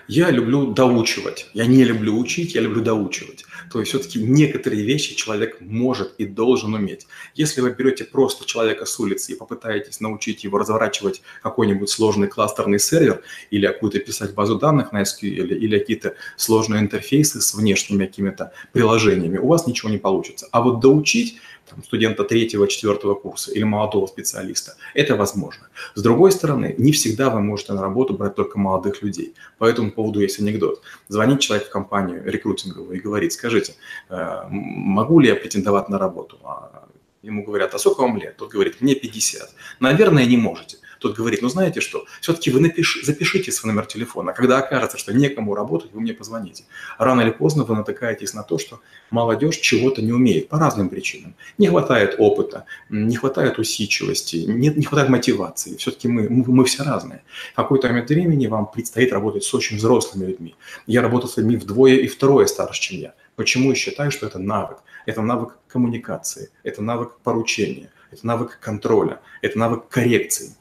Я 0.07 0.31
люблю 0.31 0.73
доучивать. 0.73 1.47
Я 1.53 1.65
не 1.65 1.83
люблю 1.83 2.17
учить, 2.17 2.55
я 2.55 2.61
люблю 2.61 2.81
доучивать. 2.81 3.45
То 3.71 3.79
есть 3.79 3.91
все-таки 3.91 4.19
некоторые 4.19 4.83
вещи 4.83 5.15
человек 5.15 5.57
может 5.61 6.15
и 6.17 6.25
должен 6.25 6.73
уметь. 6.73 7.07
Если 7.35 7.61
вы 7.61 7.71
берете 7.71 8.05
просто 8.05 8.45
человека 8.45 8.85
с 8.85 8.99
улицы 8.99 9.33
и 9.33 9.35
попытаетесь 9.35 9.99
научить 9.99 10.43
его 10.43 10.57
разворачивать 10.57 11.21
какой-нибудь 11.43 11.89
сложный 11.89 12.27
кластерный 12.27 12.79
сервер 12.79 13.21
или 13.51 13.67
какую-то 13.67 13.99
писать 13.99 14.33
базу 14.33 14.57
данных 14.57 14.91
на 14.91 15.03
SQL 15.03 15.47
или, 15.47 15.79
какие-то 15.79 16.15
сложные 16.37 16.81
интерфейсы 16.81 17.41
с 17.41 17.53
внешними 17.53 18.05
какими-то 18.05 18.51
приложениями, 18.71 19.37
у 19.37 19.47
вас 19.47 19.67
ничего 19.67 19.89
не 19.89 19.97
получится. 19.97 20.47
А 20.51 20.61
вот 20.61 20.79
доучить 20.79 21.37
там, 21.69 21.83
студента 21.83 22.23
третьего, 22.23 22.67
четвертого 22.67 23.15
курса 23.15 23.51
или 23.51 23.63
молодого 23.63 24.07
специалиста. 24.07 24.75
Это 24.93 25.15
возможно. 25.15 25.67
С 25.95 26.01
другой 26.01 26.31
стороны, 26.31 26.75
не 26.77 26.91
всегда 26.91 27.29
вы 27.29 27.41
можете 27.41 27.73
на 27.73 27.81
работу 27.81 28.13
брать 28.13 28.35
только 28.35 28.59
молодых 28.59 29.01
людей. 29.01 29.33
По 29.57 29.65
этому 29.65 29.91
поводу 29.91 30.19
есть 30.19 30.39
анекдот. 30.39 30.81
Звонит 31.07 31.39
человек 31.39 31.67
в 31.67 31.71
компанию 31.71 32.23
рекрутинговую 32.25 32.97
и 32.97 32.99
говорит, 32.99 33.33
скажите, 33.33 33.73
э, 34.09 34.43
могу 34.49 35.19
ли 35.19 35.29
я 35.29 35.35
претендовать 35.35 35.89
на 35.89 35.97
работу? 35.97 36.37
А 36.43 36.87
Ему 37.21 37.43
говорят, 37.43 37.73
а 37.73 37.79
сколько 37.79 38.01
вам 38.01 38.17
лет? 38.17 38.37
Тот 38.37 38.49
говорит, 38.49 38.79
мне 38.79 38.95
50. 38.95 39.49
Наверное, 39.79 40.25
не 40.25 40.37
можете. 40.37 40.77
Тот 40.99 41.15
говорит, 41.15 41.41
ну 41.41 41.49
знаете 41.49 41.79
что, 41.81 42.05
все-таки 42.21 42.51
вы 42.51 42.59
напиш, 42.59 42.99
запишите 43.03 43.51
свой 43.51 43.73
номер 43.73 43.85
телефона. 43.85 44.33
Когда 44.33 44.59
окажется, 44.59 44.97
что 44.97 45.13
некому 45.13 45.55
работать, 45.55 45.91
вы 45.93 46.01
мне 46.01 46.13
позвоните. 46.13 46.65
Рано 46.97 47.21
или 47.21 47.31
поздно 47.31 47.63
вы 47.63 47.75
натыкаетесь 47.75 48.33
на 48.33 48.43
то, 48.43 48.57
что 48.57 48.81
молодежь 49.09 49.57
чего-то 49.57 50.01
не 50.01 50.11
умеет 50.11 50.49
по 50.49 50.59
разным 50.59 50.89
причинам. 50.89 51.35
Не 51.57 51.67
хватает 51.67 52.15
опыта, 52.17 52.65
не 52.89 53.15
хватает 53.15 53.59
усидчивости, 53.59 54.37
не, 54.37 54.67
не 54.67 54.83
хватает 54.83 55.09
мотивации. 55.09 55.77
Все-таки 55.77 56.07
мы, 56.07 56.29
мы, 56.29 56.43
мы 56.47 56.65
все 56.65 56.83
разные. 56.83 57.23
В 57.53 57.55
какой-то 57.55 57.87
момент 57.87 58.09
времени 58.09 58.47
вам 58.47 58.69
предстоит 58.69 59.13
работать 59.13 59.43
с 59.43 59.53
очень 59.53 59.77
взрослыми 59.77 60.25
людьми. 60.25 60.55
Я 60.85 61.01
работал 61.01 61.29
с 61.29 61.37
людьми 61.37 61.55
вдвое 61.55 61.95
и 61.95 62.07
втрое 62.07 62.45
старше, 62.45 62.81
чем 62.81 62.99
я. 62.99 63.13
Почему 63.35 63.69
я 63.69 63.75
считаю, 63.75 64.11
что 64.11 64.27
это 64.27 64.37
навык? 64.37 64.79
Это 65.05 65.21
навык 65.21 65.57
коммуникации, 65.67 66.49
это 66.63 66.81
навык 66.81 67.19
поручения, 67.23 67.89
это 68.11 68.27
навык 68.27 68.59
контроля, 68.59 69.21
это 69.41 69.57
навык 69.57 69.87
коррекции. 69.87 70.55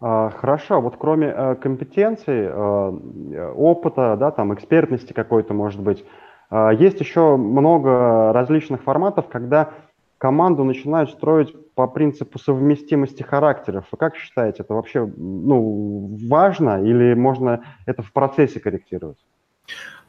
А, 0.00 0.30
хорошо, 0.30 0.80
вот 0.80 0.96
кроме 0.96 1.26
э, 1.26 1.54
компетенций, 1.56 2.46
э, 2.48 3.52
опыта, 3.56 4.16
да, 4.16 4.30
там, 4.30 4.54
экспертности 4.54 5.12
какой-то, 5.12 5.54
может 5.54 5.80
быть, 5.80 6.04
э, 6.50 6.70
есть 6.78 7.00
еще 7.00 7.36
много 7.36 8.32
различных 8.32 8.82
форматов, 8.84 9.28
когда 9.28 9.70
команду 10.18 10.62
начинают 10.62 11.10
строить 11.10 11.54
по 11.74 11.88
принципу 11.88 12.38
совместимости 12.38 13.22
характеров. 13.22 13.86
Вы 13.90 13.98
как 13.98 14.16
считаете, 14.16 14.62
это 14.62 14.74
вообще 14.74 15.04
ну, 15.16 16.16
важно 16.28 16.82
или 16.82 17.14
можно 17.14 17.64
это 17.86 18.02
в 18.02 18.12
процессе 18.12 18.60
корректировать? 18.60 19.18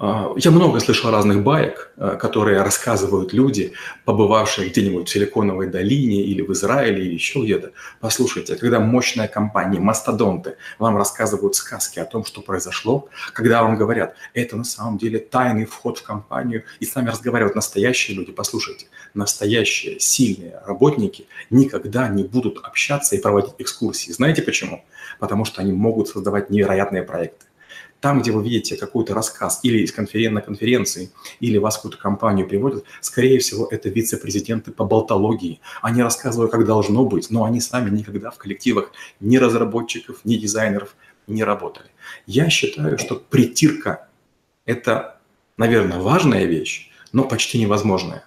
А, 0.01 0.33
я 0.37 0.51
много 0.51 0.79
слышал 0.79 1.11
разных 1.11 1.43
баек, 1.43 1.91
а, 1.97 2.15
которые 2.15 2.61
рассказывают 2.61 3.33
люди, 3.33 3.73
побывавшие 4.05 4.69
где-нибудь 4.69 5.09
в 5.09 5.11
Силиконовой 5.11 5.67
долине 5.67 6.23
или 6.23 6.41
в 6.41 6.53
Израиле 6.53 7.03
или 7.03 7.13
еще 7.13 7.43
где-то. 7.43 7.73
Послушайте, 7.99 8.55
когда 8.55 8.79
мощная 8.79 9.27
компания, 9.27 9.81
мастодонты 9.81 10.55
вам 10.79 10.95
рассказывают 10.95 11.55
сказки 11.55 11.99
о 11.99 12.05
том, 12.05 12.23
что 12.23 12.41
произошло, 12.41 13.09
когда 13.33 13.61
вам 13.61 13.75
говорят, 13.75 14.15
это 14.33 14.55
на 14.55 14.63
самом 14.63 14.97
деле 14.97 15.19
тайный 15.19 15.65
вход 15.65 15.97
в 15.97 16.03
компанию, 16.03 16.63
и 16.79 16.85
с 16.85 16.95
нами 16.95 17.09
разговаривают 17.09 17.55
настоящие 17.55 18.15
люди, 18.15 18.31
послушайте, 18.31 18.85
настоящие 19.13 19.99
сильные 19.99 20.61
работники 20.65 21.27
никогда 21.49 22.07
не 22.07 22.23
будут 22.23 22.59
общаться 22.63 23.17
и 23.17 23.19
проводить 23.19 23.55
экскурсии. 23.57 24.13
Знаете 24.13 24.43
почему? 24.43 24.85
Потому 25.19 25.43
что 25.43 25.59
они 25.59 25.73
могут 25.73 26.07
создавать 26.07 26.49
невероятные 26.49 27.03
проекты. 27.03 27.48
Там, 28.01 28.21
где 28.21 28.31
вы 28.31 28.43
видите 28.43 28.77
какой-то 28.77 29.13
рассказ 29.13 29.59
или 29.63 29.79
из 29.79 29.91
конферен... 29.91 30.33
на 30.33 30.41
конференции, 30.41 31.11
или 31.39 31.57
вас 31.57 31.75
какую-то 31.75 31.97
компанию 31.97 32.47
приводят, 32.47 32.85
скорее 33.01 33.39
всего, 33.39 33.67
это 33.69 33.89
вице-президенты 33.89 34.71
по 34.71 34.85
болтологии. 34.85 35.59
Они 35.81 36.01
рассказывают, 36.01 36.51
как 36.51 36.65
должно 36.65 37.05
быть, 37.05 37.29
но 37.29 37.43
они 37.43 37.59
сами 37.59 37.89
никогда 37.89 38.31
в 38.31 38.37
коллективах 38.37 38.91
ни 39.19 39.37
разработчиков, 39.37 40.21
ни 40.23 40.35
дизайнеров 40.35 40.95
не 41.27 41.43
работали. 41.43 41.87
Я 42.25 42.49
считаю, 42.49 42.97
что 42.97 43.15
притирка– 43.15 44.07
это, 44.65 45.19
наверное, 45.57 45.99
важная 45.99 46.45
вещь, 46.45 46.91
но 47.11 47.23
почти 47.23 47.59
невозможная. 47.59 48.23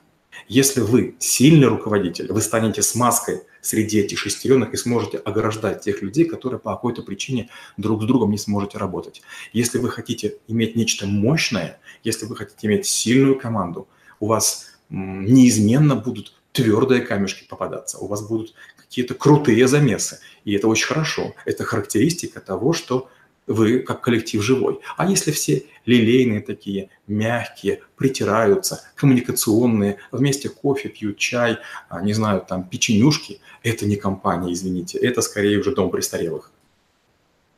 Если 0.49 0.81
вы 0.81 1.15
сильный 1.19 1.69
руководитель, 1.69 2.31
вы 2.33 2.41
станете 2.41 2.83
смазкой 2.83 3.43
среди 3.63 4.01
этих 4.01 4.19
шестеренок 4.19 4.75
и 4.75 4.77
сможете 4.77 5.17
ограждать 5.17 5.81
тех 5.81 6.03
людей, 6.03 6.27
которые 6.27 6.61
по 6.61 6.75
какой-то 6.75 7.03
причине 7.03 7.49
друг 7.79 8.03
с 8.03 8.07
другом 8.07 8.31
не 8.31 8.39
сможете 8.39 8.77
работать. 8.77 9.23
Если 9.55 9.79
вы 9.79 9.89
хотите 9.89 10.37
иметь 10.49 10.77
нечто 10.77 11.07
мощное, 11.07 11.81
если 12.05 12.27
вы 12.27 12.37
хотите 12.37 12.67
иметь 12.67 12.85
сильную 12.85 13.39
команду, 13.39 13.89
у 14.21 14.27
вас 14.27 14.73
неизменно 14.91 15.97
будут 15.97 16.35
твердые 16.53 17.01
камешки 17.01 17.47
попадаться, 17.49 17.99
у 17.99 18.07
вас 18.09 18.27
будут 18.27 18.53
какие-то 18.77 19.15
крутые 19.15 19.67
замесы. 19.67 20.19
И 20.45 20.53
это 20.53 20.69
очень 20.69 20.87
хорошо. 20.87 21.35
Это 21.47 21.65
характеристика 21.65 22.41
того, 22.41 22.75
что 22.75 23.09
вы 23.47 23.81
как 23.81 24.01
коллектив 24.01 24.43
живой. 24.43 24.81
А 24.97 25.07
если 25.09 25.31
все 25.31 25.65
лилейные 25.87 26.41
такие, 26.41 26.91
мягкие, 27.07 27.81
притираются, 27.97 28.81
коммуникационные, 28.95 29.99
вместе 30.11 30.49
кофе 30.49 30.89
пьют, 30.89 31.19
чай, 31.19 31.59
а, 31.89 32.03
не 32.03 32.13
знаю, 32.13 32.45
там 32.47 32.65
печенюшки, 32.65 33.41
это 33.63 33.87
не 33.87 33.97
компания, 33.97 34.53
извините, 34.53 34.99
это 34.99 35.23
скорее 35.23 35.59
уже 35.59 35.75
дом 35.75 35.91
престарелых. 35.91 36.51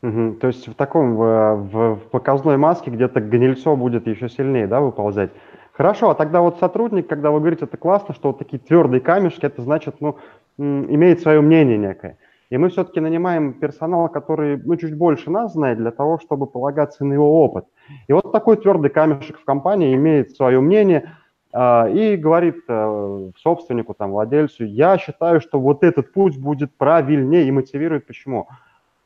Угу. 0.01 0.37
То 0.41 0.47
есть 0.47 0.67
в 0.67 0.75
таком, 0.75 1.15
в, 1.15 1.95
в 1.95 1.99
показной 2.11 2.57
маске 2.57 2.91
где-то 2.91 3.21
гнильцо 3.21 3.75
будет 3.75 4.07
еще 4.07 4.29
сильнее, 4.29 4.67
да, 4.67 4.79
выползать. 4.79 5.31
Хорошо, 5.71 6.09
а 6.09 6.15
тогда 6.15 6.41
вот 6.41 6.59
сотрудник, 6.59 7.07
когда 7.07 7.31
вы 7.31 7.39
говорите, 7.39 7.65
это 7.65 7.75
классно, 7.75 8.13
что 8.13 8.29
вот 8.29 8.37
такие 8.37 8.59
твердые 8.59 9.01
камешки, 9.01 9.45
это 9.45 9.61
значит, 9.61 9.95
ну, 9.99 10.17
имеет 10.57 11.21
свое 11.21 11.41
мнение 11.41 11.77
некое. 11.77 12.17
И 12.49 12.57
мы 12.57 12.69
все-таки 12.69 12.99
нанимаем 12.99 13.53
персонал, 13.53 14.09
который 14.09 14.57
ну, 14.57 14.75
чуть 14.77 14.95
больше 14.95 15.31
нас 15.31 15.53
знает, 15.53 15.77
для 15.77 15.91
того, 15.91 16.19
чтобы 16.19 16.45
полагаться 16.45 17.03
на 17.03 17.13
его 17.13 17.43
опыт. 17.43 17.65
И 18.07 18.13
вот 18.13 18.31
такой 18.31 18.57
твердый 18.57 18.91
камешек 18.91 19.39
в 19.39 19.45
компании 19.45 19.95
имеет 19.95 20.35
свое 20.35 20.59
мнение 20.59 21.11
э, 21.53 21.91
и 21.91 22.15
говорит 22.15 22.57
э, 22.67 23.31
собственнику, 23.41 23.93
там, 23.93 24.11
владельцу, 24.11 24.65
я 24.65 24.97
считаю, 24.97 25.41
что 25.41 25.59
вот 25.59 25.83
этот 25.83 26.13
путь 26.13 26.37
будет 26.37 26.75
правильнее 26.77 27.47
и 27.47 27.51
мотивирует 27.51 28.05
почему. 28.05 28.47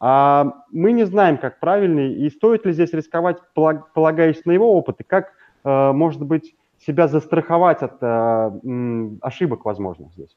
А 0.01 0.53
мы 0.71 0.91
не 0.91 1.05
знаем, 1.05 1.37
как 1.37 1.59
правильный, 1.59 2.13
и 2.13 2.29
стоит 2.29 2.65
ли 2.65 2.73
здесь 2.73 2.93
рисковать, 2.93 3.37
полагаясь 3.53 4.45
на 4.45 4.51
его 4.51 4.73
опыт, 4.73 4.97
и 4.99 5.03
как, 5.03 5.33
э, 5.63 5.91
может 5.91 6.25
быть, 6.25 6.55
себя 6.85 7.07
застраховать 7.07 7.83
от 7.83 7.97
э, 8.01 8.51
ошибок, 9.21 9.65
возможно, 9.65 10.09
здесь. 10.13 10.35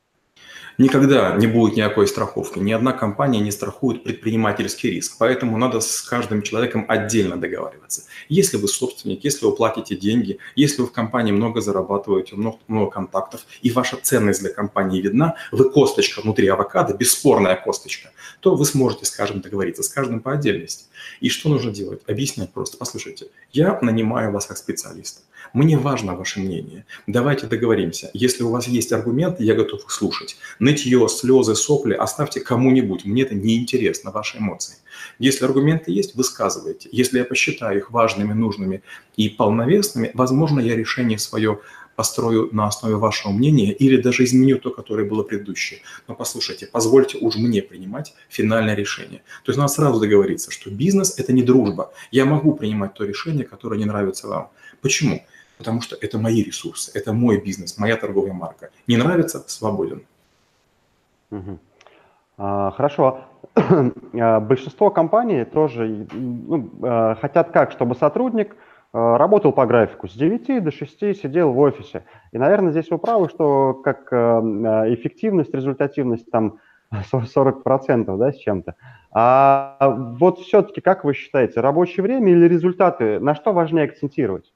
Никогда 0.82 1.36
не 1.36 1.46
будет 1.46 1.76
никакой 1.76 2.08
страховки. 2.08 2.58
Ни 2.58 2.72
одна 2.72 2.92
компания 2.92 3.38
не 3.38 3.52
страхует 3.52 4.02
предпринимательский 4.02 4.90
риск. 4.90 5.14
Поэтому 5.16 5.56
надо 5.56 5.80
с 5.80 6.02
каждым 6.02 6.42
человеком 6.42 6.86
отдельно 6.88 7.36
договариваться. 7.36 8.02
Если 8.28 8.56
вы 8.56 8.66
собственник, 8.66 9.22
если 9.22 9.46
вы 9.46 9.54
платите 9.54 9.94
деньги, 9.94 10.38
если 10.56 10.82
вы 10.82 10.88
в 10.88 10.92
компании 10.92 11.30
много 11.30 11.60
зарабатываете, 11.60 12.34
много, 12.34 12.58
много 12.66 12.90
контактов, 12.90 13.42
и 13.62 13.70
ваша 13.70 13.96
ценность 14.02 14.40
для 14.40 14.52
компании 14.52 15.00
видна, 15.00 15.36
вы 15.52 15.70
косточка 15.70 16.20
внутри 16.20 16.48
авокадо, 16.48 16.94
бесспорная 16.94 17.54
косточка, 17.54 18.10
то 18.40 18.56
вы 18.56 18.64
сможете, 18.64 19.06
скажем, 19.06 19.40
договориться 19.40 19.84
с 19.84 19.88
каждым 19.88 20.18
по 20.18 20.32
отдельности. 20.32 20.86
И 21.20 21.28
что 21.28 21.48
нужно 21.48 21.70
делать? 21.70 22.00
Объяснять 22.06 22.52
просто. 22.52 22.76
Послушайте, 22.76 23.26
я 23.52 23.78
нанимаю 23.80 24.32
вас 24.32 24.46
как 24.46 24.56
специалиста. 24.56 25.20
Мне 25.52 25.76
важно 25.76 26.14
ваше 26.14 26.40
мнение. 26.40 26.86
Давайте 27.06 27.46
договоримся. 27.46 28.10
Если 28.14 28.42
у 28.42 28.50
вас 28.50 28.66
есть 28.68 28.92
аргументы, 28.92 29.44
я 29.44 29.54
готов 29.54 29.84
их 29.84 29.90
слушать. 29.90 30.36
Нытье, 30.58 31.08
слезы, 31.08 31.54
сопли 31.54 31.94
оставьте 31.94 32.40
кому-нибудь. 32.40 33.04
Мне 33.04 33.22
это 33.22 33.34
не 33.34 33.58
интересно, 33.58 34.10
ваши 34.10 34.38
эмоции. 34.38 34.76
Если 35.18 35.44
аргументы 35.44 35.92
есть, 35.92 36.14
высказывайте. 36.14 36.88
Если 36.92 37.18
я 37.18 37.24
посчитаю 37.24 37.78
их 37.78 37.90
важными, 37.90 38.32
нужными 38.32 38.82
и 39.16 39.28
полновесными, 39.28 40.10
возможно, 40.14 40.60
я 40.60 40.74
решение 40.74 41.18
свое 41.18 41.60
построю 41.96 42.48
на 42.52 42.66
основе 42.66 42.96
вашего 42.96 43.32
мнения 43.32 43.72
или 43.72 44.00
даже 44.00 44.24
изменю 44.24 44.58
то, 44.58 44.70
которое 44.70 45.08
было 45.08 45.22
предыдущее. 45.22 45.80
Но 46.08 46.14
послушайте, 46.14 46.66
позвольте 46.66 47.18
уж 47.18 47.36
мне 47.36 47.62
принимать 47.62 48.14
финальное 48.28 48.74
решение. 48.74 49.22
То 49.44 49.50
есть 49.50 49.58
надо 49.58 49.72
сразу 49.72 50.00
договориться, 50.00 50.50
что 50.50 50.70
бизнес– 50.70 51.16
это 51.18 51.32
не 51.32 51.42
дружба. 51.42 51.92
Я 52.10 52.24
могу 52.24 52.54
принимать 52.54 52.94
то 52.94 53.04
решение, 53.04 53.44
которое 53.44 53.78
не 53.78 53.84
нравится 53.86 54.28
вам. 54.28 54.50
Почему? 54.80 55.22
потому 55.58 55.80
что 55.80 55.96
это 56.00 56.18
мои 56.18 56.42
ресурсы, 56.42 56.90
это 56.92 57.12
мой 57.12 57.40
бизнес, 57.40 57.78
моя 57.78 57.96
торговая 57.96 58.32
марка. 58.32 58.70
Не 58.88 58.96
нравится– 58.96 59.44
свободен. 59.46 60.02
Угу. 61.30 61.58
А, 62.38 62.70
хорошо. 62.72 63.20
А, 64.14 64.40
большинство 64.40 64.90
компаний 64.90 65.44
тоже 65.44 66.06
ну, 66.12 66.70
а, 66.82 67.14
хотят 67.14 67.50
как, 67.50 67.72
чтобы 67.72 67.94
сотрудник 67.94 68.56
работал 68.92 69.52
по 69.52 69.66
графику 69.66 70.08
с 70.08 70.12
9 70.12 70.62
до 70.62 70.70
6 70.70 70.98
сидел 71.16 71.52
в 71.52 71.58
офисе. 71.58 72.04
И, 72.32 72.38
наверное, 72.38 72.72
здесь 72.72 72.90
вы 72.90 72.98
правы, 72.98 73.28
что 73.28 73.74
как 73.74 74.12
эффективность, 74.12 75.54
результативность 75.54 76.30
там 76.30 76.58
40% 77.12 78.16
да, 78.16 78.32
с 78.32 78.36
чем-то. 78.38 78.74
А 79.12 79.76
вот 80.18 80.40
все-таки, 80.40 80.80
как 80.80 81.04
вы 81.04 81.14
считаете, 81.14 81.60
рабочее 81.60 82.02
время 82.02 82.32
или 82.32 82.46
результаты, 82.48 83.18
на 83.20 83.34
что 83.34 83.52
важнее 83.52 83.84
акцентировать? 83.84 84.52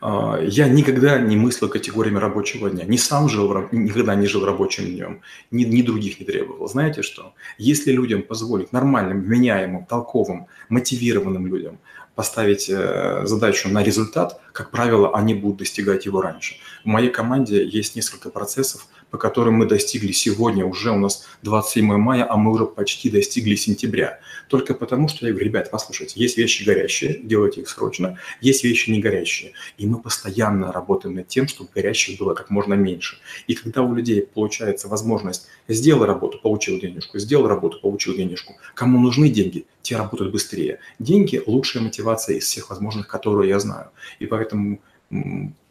А, 0.00 0.38
я 0.40 0.68
никогда 0.68 1.18
не 1.18 1.36
мыслил 1.36 1.68
категориями 1.68 2.18
рабочего 2.18 2.70
дня. 2.70 2.84
Не 2.84 2.98
сам 2.98 3.28
жил, 3.28 3.68
никогда 3.72 4.14
не 4.14 4.26
жил 4.26 4.44
рабочим 4.44 4.84
днем, 4.86 5.20
ни, 5.50 5.64
ни 5.64 5.82
других 5.82 6.18
не 6.18 6.26
требовал. 6.26 6.66
Знаете 6.68 7.02
что? 7.02 7.34
Если 7.58 7.92
людям 7.92 8.22
позволить 8.22 8.72
нормальным, 8.72 9.28
меняемым, 9.28 9.84
толковым, 9.84 10.46
мотивированным 10.68 11.46
людям 11.46 11.78
поставить 12.20 12.68
э, 12.68 13.22
задачу 13.24 13.70
на 13.70 13.82
результат, 13.82 14.38
как 14.52 14.70
правило, 14.70 15.16
они 15.16 15.32
будут 15.32 15.60
достигать 15.60 16.04
его 16.04 16.20
раньше. 16.20 16.56
В 16.84 16.86
моей 16.86 17.08
команде 17.08 17.66
есть 17.66 17.96
несколько 17.96 18.28
процессов, 18.28 18.86
по 19.10 19.18
которым 19.18 19.54
мы 19.54 19.66
достигли 19.66 20.12
сегодня, 20.12 20.64
уже 20.64 20.90
у 20.90 20.98
нас 20.98 21.26
27 21.42 21.96
мая, 21.96 22.26
а 22.28 22.36
мы 22.36 22.52
уже 22.52 22.66
почти 22.66 23.10
достигли 23.10 23.54
сентября. 23.54 24.20
Только 24.48 24.74
потому, 24.74 25.08
что 25.08 25.26
я 25.26 25.32
говорю, 25.32 25.46
ребят, 25.46 25.70
послушайте, 25.70 26.20
есть 26.20 26.36
вещи 26.36 26.64
горящие, 26.64 27.20
делайте 27.22 27.60
их 27.60 27.68
срочно, 27.68 28.18
есть 28.40 28.64
вещи 28.64 28.90
не 28.90 29.00
горящие. 29.00 29.52
И 29.78 29.86
мы 29.86 30.00
постоянно 30.00 30.72
работаем 30.72 31.14
над 31.14 31.28
тем, 31.28 31.48
чтобы 31.48 31.70
горящих 31.74 32.18
было 32.18 32.34
как 32.34 32.50
можно 32.50 32.74
меньше. 32.74 33.18
И 33.46 33.54
когда 33.54 33.82
у 33.82 33.94
людей 33.94 34.22
получается 34.22 34.88
возможность 34.88 35.46
сделал 35.68 36.04
работу, 36.04 36.38
получил 36.38 36.80
денежку, 36.80 37.18
сделал 37.18 37.48
работу, 37.48 37.80
получил 37.80 38.14
денежку, 38.14 38.56
кому 38.74 39.00
нужны 39.00 39.28
деньги, 39.28 39.66
те 39.82 39.96
работают 39.96 40.32
быстрее. 40.32 40.78
Деньги– 40.98 41.42
лучшая 41.46 41.82
мотивация 41.82 42.36
из 42.36 42.44
всех 42.44 42.70
возможных, 42.70 43.08
которые 43.08 43.48
я 43.48 43.58
знаю. 43.58 43.90
И 44.18 44.26
поэтому 44.26 44.80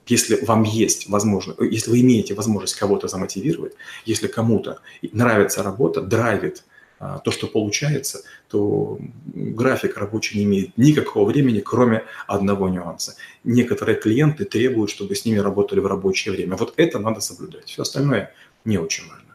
если 0.10 0.44
вам 0.46 0.64
есть 0.64 1.10
возможность, 1.10 1.60
если 1.60 1.92
вы 1.92 2.02
имеете 2.02 2.34
возможность 2.34 2.76
кого-то 2.76 3.08
замотивировать, 3.08 3.74
если 4.06 4.28
кому-то 4.28 4.80
нравится 5.12 5.64
работа, 5.64 6.02
драйвит 6.02 6.64
а, 7.00 7.20
то, 7.20 7.32
что 7.32 7.48
получается, 7.48 8.20
то 8.50 9.00
график 9.26 9.98
рабочий 9.98 10.38
не 10.38 10.44
имеет 10.44 10.78
никакого 10.78 11.30
времени, 11.30 11.60
кроме 11.60 12.04
одного 12.28 12.68
нюанса. 12.68 13.16
Некоторые 13.46 13.96
клиенты 13.98 14.44
требуют, 14.44 14.92
чтобы 14.92 15.16
с 15.16 15.26
ними 15.26 15.38
работали 15.38 15.80
в 15.80 15.88
рабочее 15.88 16.34
время. 16.34 16.58
Вот 16.58 16.74
это 16.76 17.00
надо 17.00 17.22
соблюдать. 17.22 17.66
Все 17.66 17.84
остальное 17.84 18.34
не 18.66 18.78
очень 18.78 19.08
важно. 19.10 19.30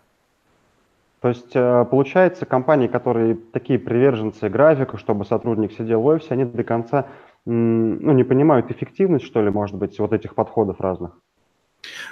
То 1.21 1.29
есть, 1.29 1.53
э, 1.57 1.87
получается, 1.91 2.45
компании, 2.45 2.87
которые 2.87 3.35
такие 3.35 3.79
приверженцы 3.79 4.51
графика, 4.51 4.99
чтобы 4.99 5.25
сотрудник 5.25 5.73
сидел 5.73 6.03
в 6.03 6.07
офисе, 6.07 6.35
они 6.35 6.45
до 6.45 6.65
конца 6.65 7.07
ну, 7.47 8.13
не 8.13 8.25
понимают 8.25 8.71
эффективность, 8.71 9.27
что 9.27 9.43
ли, 9.43 9.51
может 9.51 9.77
быть, 9.77 9.99
вот 9.99 10.13
этих 10.13 10.35
подходов 10.35 10.81
разных? 10.81 11.13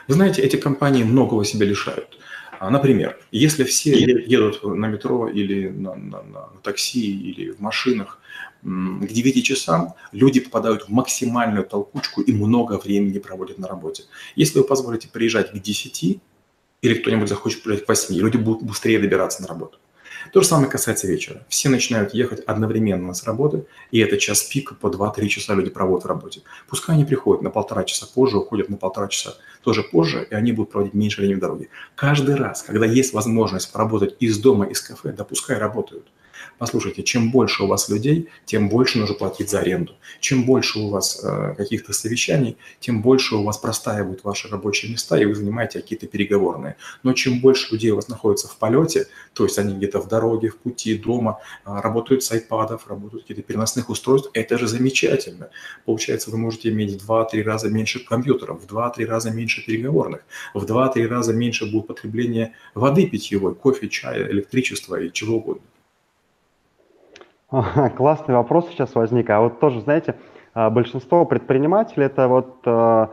Вы 0.09 0.15
знаете, 0.15 0.43
эти 0.43 0.57
компании 0.57 1.05
многого 1.05 1.45
себя 1.45 1.67
лишают. 1.67 2.19
А, 2.59 2.71
например, 2.71 3.19
если 3.33 3.65
все 3.65 3.93
едут 3.93 4.63
на 4.63 4.87
метро 4.87 5.29
или 5.29 5.69
на, 5.69 5.95
на, 5.95 6.23
на 6.23 6.49
такси 6.63 7.01
или 7.01 7.51
в 7.51 7.61
машинах 7.61 8.21
к 8.63 9.07
9 9.07 9.45
часам, 9.45 9.95
люди 10.13 10.41
попадают 10.41 10.83
в 10.85 10.89
максимальную 10.89 11.65
толкучку 11.65 12.21
и 12.21 12.33
много 12.33 12.79
времени 12.79 13.19
проводят 13.19 13.59
на 13.59 13.67
работе. 13.67 14.05
Если 14.37 14.59
вы 14.59 14.65
позволите 14.65 15.09
приезжать 15.09 15.51
к 15.51 15.59
10, 15.59 16.21
или 16.83 16.95
кто-нибудь 16.95 17.29
захочет 17.29 17.63
приезжать 17.63 17.87
к 17.87 17.89
8, 17.89 18.15
люди 18.15 18.37
будут 18.37 18.63
быстрее 18.63 19.01
добираться 19.01 19.43
на 19.43 19.49
работу. 19.49 19.79
То 20.33 20.41
же 20.41 20.47
самое 20.47 20.71
касается 20.71 21.07
вечера. 21.07 21.45
Все 21.49 21.69
начинают 21.69 22.15
ехать 22.15 22.41
одновременно 22.41 23.13
с 23.13 23.25
работы, 23.25 23.67
и 23.91 23.99
это 23.99 24.17
час 24.17 24.43
пика 24.43 24.75
по 24.75 24.87
2-3 24.87 25.29
часа 25.29 25.55
люди 25.55 25.69
проводят 25.69 26.05
в 26.05 26.09
работе. 26.09 26.41
Пускай 26.69 26.95
они 26.95 27.05
приходят 27.05 27.43
на 27.43 27.51
полтора 27.51 27.85
часа 27.85 28.07
позже, 28.07 28.39
уходят 28.39 28.71
на 28.71 28.79
полтора 28.79 29.09
часа 29.09 29.37
тоже 29.63 29.83
позже, 29.83 30.27
и 30.31 30.35
они 30.35 30.53
будут 30.53 30.73
проводить 30.73 30.95
меньше 30.95 31.21
времени 31.21 31.37
в 31.37 31.41
дороге. 31.41 31.69
Каждый 31.95 32.37
раз, 32.37 32.63
когда 32.63 32.87
есть 32.87 33.13
возможность 33.13 33.71
поработать 33.71 34.17
из 34.21 34.39
дома, 34.39 34.65
из 34.65 34.81
кафе, 34.81 35.13
да 35.13 35.25
пускай 35.25 35.59
работают– 35.59 36.07
Послушайте, 36.59 37.03
чем 37.03 37.31
больше 37.31 37.65
у 37.65 37.67
вас 37.67 37.89
людей, 37.89 38.29
тем 38.45 38.69
больше 38.69 38.99
нужно 38.99 39.15
платить 39.15 39.51
за 39.51 39.61
аренду. 39.61 39.95
Чем 40.21 40.45
больше 40.45 40.79
у 40.79 40.91
вас 40.91 41.21
э, 41.23 41.55
каких-то 41.57 41.93
совещаний, 41.93 42.57
тем 42.81 43.03
больше 43.03 43.37
у 43.37 43.43
вас 43.43 43.59
простаивают 43.59 44.25
ваши 44.25 44.49
рабочие 44.49 44.93
места, 44.93 45.19
и 45.19 45.25
вы 45.25 45.35
занимаете 45.35 45.81
какие-то 45.81 46.07
переговорные. 46.07 46.77
Но 47.03 47.13
чем 47.13 47.41
больше 47.41 47.73
людей 47.73 47.91
у 47.91 47.97
вас 47.97 48.09
находится 48.09 48.49
в 48.49 48.57
полете, 48.57 49.07
то 49.35 49.45
есть 49.45 49.59
они 49.59 49.75
где-то 49.75 50.01
в 50.01 50.09
дороге, 50.09 50.49
в 50.49 50.57
пути, 50.57 50.97
дома, 50.97 51.41
э, 51.65 51.81
работают 51.81 52.23
с 52.23 52.33
айпадов, 52.33 52.87
работают 52.89 53.25
какие-то 53.25 53.43
переносных 53.43 53.91
устройств, 53.91 54.31
это 54.35 54.59
же 54.59 54.67
замечательно. 54.67 55.51
Получается, 55.85 56.31
вы 56.31 56.39
можете 56.39 56.71
иметь 56.71 57.03
в 57.03 57.11
2-3 57.11 57.43
раза 57.43 57.69
меньше 57.69 58.05
компьютеров, 58.05 58.63
в 58.63 58.67
2-3 58.67 59.05
раза 59.07 59.31
меньше 59.31 59.65
переговорных, 59.65 60.25
в 60.55 60.65
2-3 60.65 61.07
раза 61.07 61.33
меньше 61.33 61.71
будет 61.71 61.87
потребление 61.87 62.55
воды 62.75 63.07
питьевой, 63.07 63.55
кофе, 63.55 63.89
чая, 63.89 64.31
электричества 64.31 65.01
и 65.01 65.13
чего 65.13 65.37
угодно. 65.37 65.63
Классный 67.97 68.35
вопрос 68.35 68.69
сейчас 68.71 68.95
возник. 68.95 69.29
А 69.31 69.41
вот 69.41 69.61
тоже, 69.61 69.81
знаете, 69.81 70.17
а, 70.55 70.71
большинство 70.71 71.25
предпринимателей, 71.25 72.07
это 72.07 72.29
вот, 72.29 72.57
а, 72.65 73.11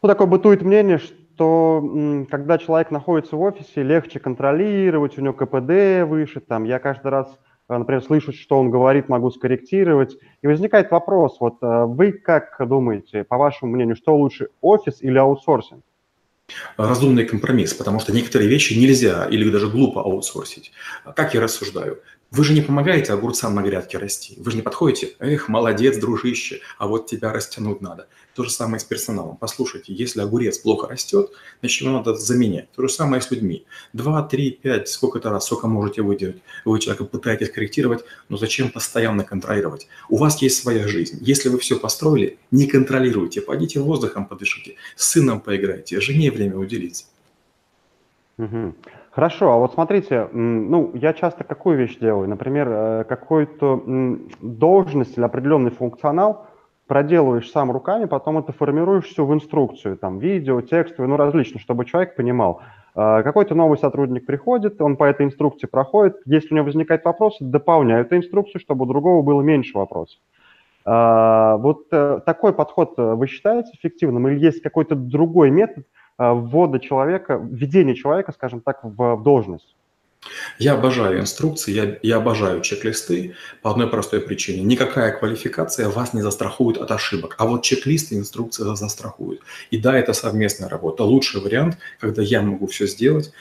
ну, 0.00 0.08
такое 0.08 0.26
бытует 0.26 0.62
мнение, 0.62 0.98
что 0.98 2.26
когда 2.30 2.58
человек 2.58 2.90
находится 2.90 3.36
в 3.36 3.40
офисе, 3.40 3.82
легче 3.82 4.20
контролировать, 4.20 5.18
у 5.18 5.22
него 5.22 5.34
КПД 5.34 6.08
выше, 6.08 6.40
там, 6.40 6.64
я 6.64 6.78
каждый 6.78 7.08
раз, 7.08 7.38
а, 7.68 7.78
например, 7.78 8.02
слышу, 8.02 8.32
что 8.32 8.58
он 8.58 8.70
говорит, 8.70 9.10
могу 9.10 9.30
скорректировать. 9.30 10.16
И 10.40 10.46
возникает 10.46 10.90
вопрос, 10.90 11.36
вот 11.38 11.58
вы 11.60 12.12
как 12.12 12.56
думаете, 12.66 13.24
по 13.24 13.36
вашему 13.36 13.72
мнению, 13.72 13.96
что 13.96 14.16
лучше, 14.16 14.48
офис 14.60 15.02
или 15.02 15.18
аутсорсинг? 15.18 15.82
разумный 16.76 17.24
компромисс, 17.24 17.72
потому 17.72 17.98
что 17.98 18.12
некоторые 18.12 18.50
вещи 18.50 18.74
нельзя 18.74 19.26
или 19.30 19.48
даже 19.50 19.68
глупо 19.68 20.02
аутсорсить. 20.02 20.72
Как 21.16 21.32
я 21.32 21.40
рассуждаю? 21.40 22.00
Вы 22.32 22.44
же 22.44 22.54
не 22.54 22.62
помогаете 22.62 23.12
огурцам 23.12 23.54
на 23.54 23.60
грядке 23.60 23.98
расти. 23.98 24.36
Вы 24.38 24.52
же 24.52 24.56
не 24.56 24.62
подходите, 24.62 25.10
эх, 25.18 25.50
молодец, 25.50 25.98
дружище, 25.98 26.60
а 26.78 26.86
вот 26.86 27.06
тебя 27.06 27.30
растянуть 27.30 27.82
надо. 27.82 28.08
То 28.34 28.42
же 28.42 28.50
самое 28.50 28.80
с 28.80 28.84
персоналом. 28.84 29.36
Послушайте, 29.36 29.92
если 29.92 30.22
огурец 30.22 30.56
плохо 30.56 30.88
растет, 30.88 31.30
значит, 31.60 31.82
его 31.82 31.92
надо 31.92 32.14
заменять. 32.14 32.72
То 32.72 32.88
же 32.88 32.88
самое 32.88 33.20
с 33.20 33.30
людьми. 33.30 33.66
Два, 33.92 34.22
три, 34.22 34.50
пять, 34.50 34.88
сколько-то 34.88 35.28
раз, 35.28 35.44
сколько 35.44 35.66
можете 35.66 36.00
выделить. 36.00 36.42
Вы 36.64 36.80
человека 36.80 37.04
пытаетесь 37.04 37.50
корректировать, 37.50 38.02
но 38.30 38.38
зачем 38.38 38.70
постоянно 38.70 39.24
контролировать? 39.24 39.86
У 40.08 40.16
вас 40.16 40.40
есть 40.40 40.62
своя 40.62 40.88
жизнь. 40.88 41.18
Если 41.20 41.50
вы 41.50 41.58
все 41.58 41.78
построили, 41.78 42.38
не 42.50 42.66
контролируйте. 42.66 43.42
Пойдите 43.42 43.78
воздухом 43.80 44.24
подышите, 44.24 44.76
с 44.96 45.10
сыном 45.10 45.42
поиграйте, 45.42 46.00
жене 46.00 46.30
время 46.30 46.56
уделите. 46.56 47.04
Угу. 48.38 48.74
Хорошо, 49.12 49.52
а 49.52 49.58
вот 49.58 49.74
смотрите, 49.74 50.26
ну, 50.32 50.90
я 50.94 51.12
часто 51.12 51.44
какую 51.44 51.76
вещь 51.76 51.98
делаю? 51.98 52.30
Например, 52.30 52.68
э, 52.70 53.04
какую-то 53.04 53.82
должность 54.40 55.18
или 55.18 55.24
определенный 55.24 55.70
функционал 55.70 56.46
проделываешь 56.86 57.50
сам 57.50 57.70
руками, 57.70 58.06
потом 58.06 58.38
это 58.38 58.52
формируешь 58.52 59.04
все 59.04 59.26
в 59.26 59.34
инструкцию, 59.34 59.98
там, 59.98 60.18
видео, 60.18 60.62
текстовые, 60.62 61.10
ну, 61.10 61.18
различно, 61.18 61.60
чтобы 61.60 61.84
человек 61.84 62.16
понимал. 62.16 62.62
Э, 62.94 63.22
какой-то 63.22 63.54
новый 63.54 63.76
сотрудник 63.76 64.24
приходит, 64.24 64.80
он 64.80 64.96
по 64.96 65.04
этой 65.04 65.26
инструкции 65.26 65.66
проходит, 65.66 66.16
если 66.24 66.54
у 66.54 66.56
него 66.56 66.64
возникает 66.64 67.04
вопрос, 67.04 67.36
дополняю 67.38 68.06
эту 68.06 68.16
инструкцию, 68.16 68.62
чтобы 68.62 68.86
у 68.86 68.88
другого 68.88 69.20
было 69.20 69.42
меньше 69.42 69.76
вопросов. 69.76 70.20
Э, 70.86 71.56
вот 71.58 71.90
такой 71.90 72.54
подход 72.54 72.94
вы 72.96 73.26
считаете 73.26 73.72
эффективным 73.74 74.26
или 74.28 74.38
есть 74.38 74.62
какой-то 74.62 74.94
другой 74.94 75.50
метод, 75.50 75.84
ввода 76.30 76.78
человека, 76.78 77.40
введения 77.42 77.94
человека, 77.94 78.32
скажем 78.32 78.60
так, 78.60 78.80
в, 78.82 79.16
в 79.16 79.22
должность? 79.22 79.74
Я 80.58 80.74
обожаю 80.74 81.20
инструкции, 81.20 81.72
я, 81.72 81.98
я 82.02 82.16
обожаю 82.18 82.60
чек-листы 82.60 83.34
по 83.60 83.70
одной 83.70 83.88
простой 83.88 84.20
причине. 84.20 84.62
Никакая 84.62 85.10
квалификация 85.18 85.88
вас 85.88 86.14
не 86.14 86.22
застрахует 86.22 86.78
от 86.78 86.90
ошибок, 86.92 87.34
а 87.38 87.46
вот 87.46 87.62
чек-листы 87.62 88.16
инструкции 88.16 88.62
застрахуют. 88.76 89.40
И 89.70 89.78
да, 89.78 89.98
это 89.98 90.12
совместная 90.12 90.68
работа. 90.68 91.02
Лучший 91.02 91.40
вариант, 91.40 91.78
когда 91.98 92.22
я 92.22 92.40
могу 92.42 92.66
все 92.68 92.86
сделать, 92.86 93.32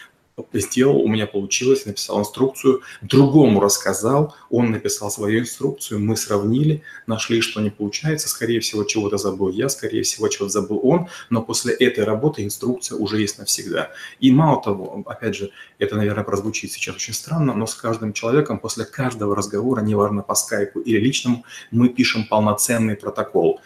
сделал, 0.53 1.01
у 1.01 1.07
меня 1.07 1.27
получилось, 1.27 1.85
написал 1.85 2.19
инструкцию, 2.19 2.81
другому 3.01 3.59
рассказал, 3.59 4.35
он 4.49 4.71
написал 4.71 5.11
свою 5.11 5.39
инструкцию, 5.39 5.99
мы 5.99 6.15
сравнили, 6.17 6.83
нашли, 7.07 7.41
что 7.41 7.61
не 7.61 7.69
получается, 7.69 8.29
скорее 8.29 8.59
всего, 8.59 8.83
чего-то 8.83 9.17
забыл 9.17 9.49
я, 9.49 9.69
скорее 9.69 10.03
всего, 10.03 10.27
чего-то 10.27 10.51
забыл 10.51 10.79
он, 10.83 11.07
но 11.29 11.41
после 11.41 11.73
этой 11.73 12.03
работы 12.03 12.43
инструкция 12.43 12.97
уже 12.97 13.19
есть 13.19 13.39
навсегда. 13.39 13.91
И 14.19 14.31
мало 14.31 14.61
того, 14.61 15.03
опять 15.05 15.35
же, 15.35 15.51
это, 15.79 15.95
наверное, 15.95 16.23
прозвучит 16.23 16.71
сейчас 16.71 16.95
очень 16.95 17.13
странно, 17.13 17.53
но 17.53 17.65
с 17.65 17.75
каждым 17.75 18.13
человеком 18.13 18.59
после 18.59 18.85
каждого 18.85 19.35
разговора, 19.35 19.81
неважно 19.81 20.21
по 20.21 20.35
скайпу 20.35 20.79
или 20.79 20.99
личному, 20.99 21.43
мы 21.71 21.89
пишем 21.89 22.25
полноценный 22.25 22.95
протокол. 22.95 23.61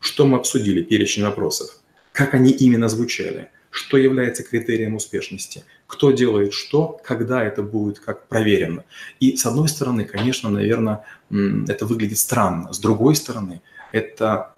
Что 0.00 0.26
мы 0.26 0.38
обсудили? 0.38 0.82
Перечень 0.82 1.24
вопросов. 1.24 1.80
Как 2.12 2.34
они 2.34 2.50
именно 2.50 2.88
звучали? 2.88 3.50
Что 3.70 3.96
является 3.96 4.42
критерием 4.42 4.94
успешности? 4.94 5.64
кто 5.90 6.12
делает 6.12 6.52
что, 6.52 7.00
когда 7.02 7.42
это 7.42 7.62
будет 7.62 7.98
как 7.98 8.28
проверено. 8.28 8.84
И 9.18 9.36
с 9.36 9.44
одной 9.44 9.68
стороны, 9.68 10.04
конечно, 10.04 10.48
наверное, 10.48 11.04
это 11.30 11.84
выглядит 11.84 12.18
странно. 12.18 12.72
С 12.72 12.78
другой 12.78 13.16
стороны, 13.16 13.60
это 13.92 14.54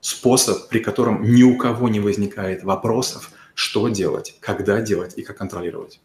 способ, 0.00 0.68
при 0.68 0.78
котором 0.78 1.22
ни 1.24 1.42
у 1.42 1.58
кого 1.58 1.88
не 1.88 1.98
возникает 1.98 2.62
вопросов, 2.62 3.32
что 3.54 3.88
делать, 3.88 4.38
когда 4.40 4.80
делать 4.80 5.18
и 5.18 5.22
как 5.22 5.36
контролировать. 5.38 6.00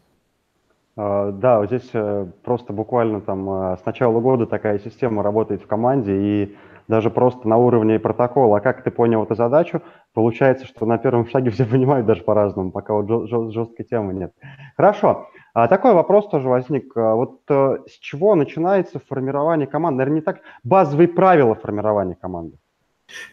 А, 0.96 1.30
да, 1.30 1.60
вот 1.60 1.68
здесь 1.68 1.88
э, 1.92 2.26
просто 2.42 2.72
буквально 2.72 3.20
там 3.20 3.48
э, 3.48 3.76
с 3.80 3.86
начала 3.86 4.18
года 4.20 4.46
такая 4.46 4.78
система 4.80 5.22
работает 5.22 5.62
в 5.62 5.66
команде, 5.66 6.12
и 6.12 6.56
даже 6.88 7.10
просто 7.10 7.48
на 7.48 7.56
уровне 7.56 7.98
протокола, 7.98 8.58
а 8.58 8.60
как 8.60 8.82
ты 8.82 8.90
понял 8.90 9.24
эту 9.24 9.34
задачу, 9.34 9.82
получается, 10.14 10.66
что 10.66 10.86
на 10.86 10.98
первом 10.98 11.28
шаге 11.28 11.50
все 11.50 11.64
понимают 11.72 12.06
даже 12.06 12.22
по-разному, 12.22 12.70
пока 12.70 12.94
вот 12.94 13.28
жесткой 13.52 13.84
темы 13.84 14.14
нет. 14.14 14.32
Хорошо. 14.76 15.28
А 15.54 15.68
такой 15.68 15.94
вопрос 15.94 16.28
тоже 16.28 16.48
возник. 16.48 16.94
А 16.96 17.14
вот 17.14 17.40
э, 17.48 17.78
с 17.88 17.98
чего 17.98 18.34
начинается 18.34 18.98
формирование 18.98 19.66
команды? 19.66 19.98
Наверное, 19.98 20.16
не 20.16 20.20
так 20.20 20.40
базовые 20.64 21.08
правила 21.08 21.54
формирования 21.54 22.14
команды. 22.14 22.58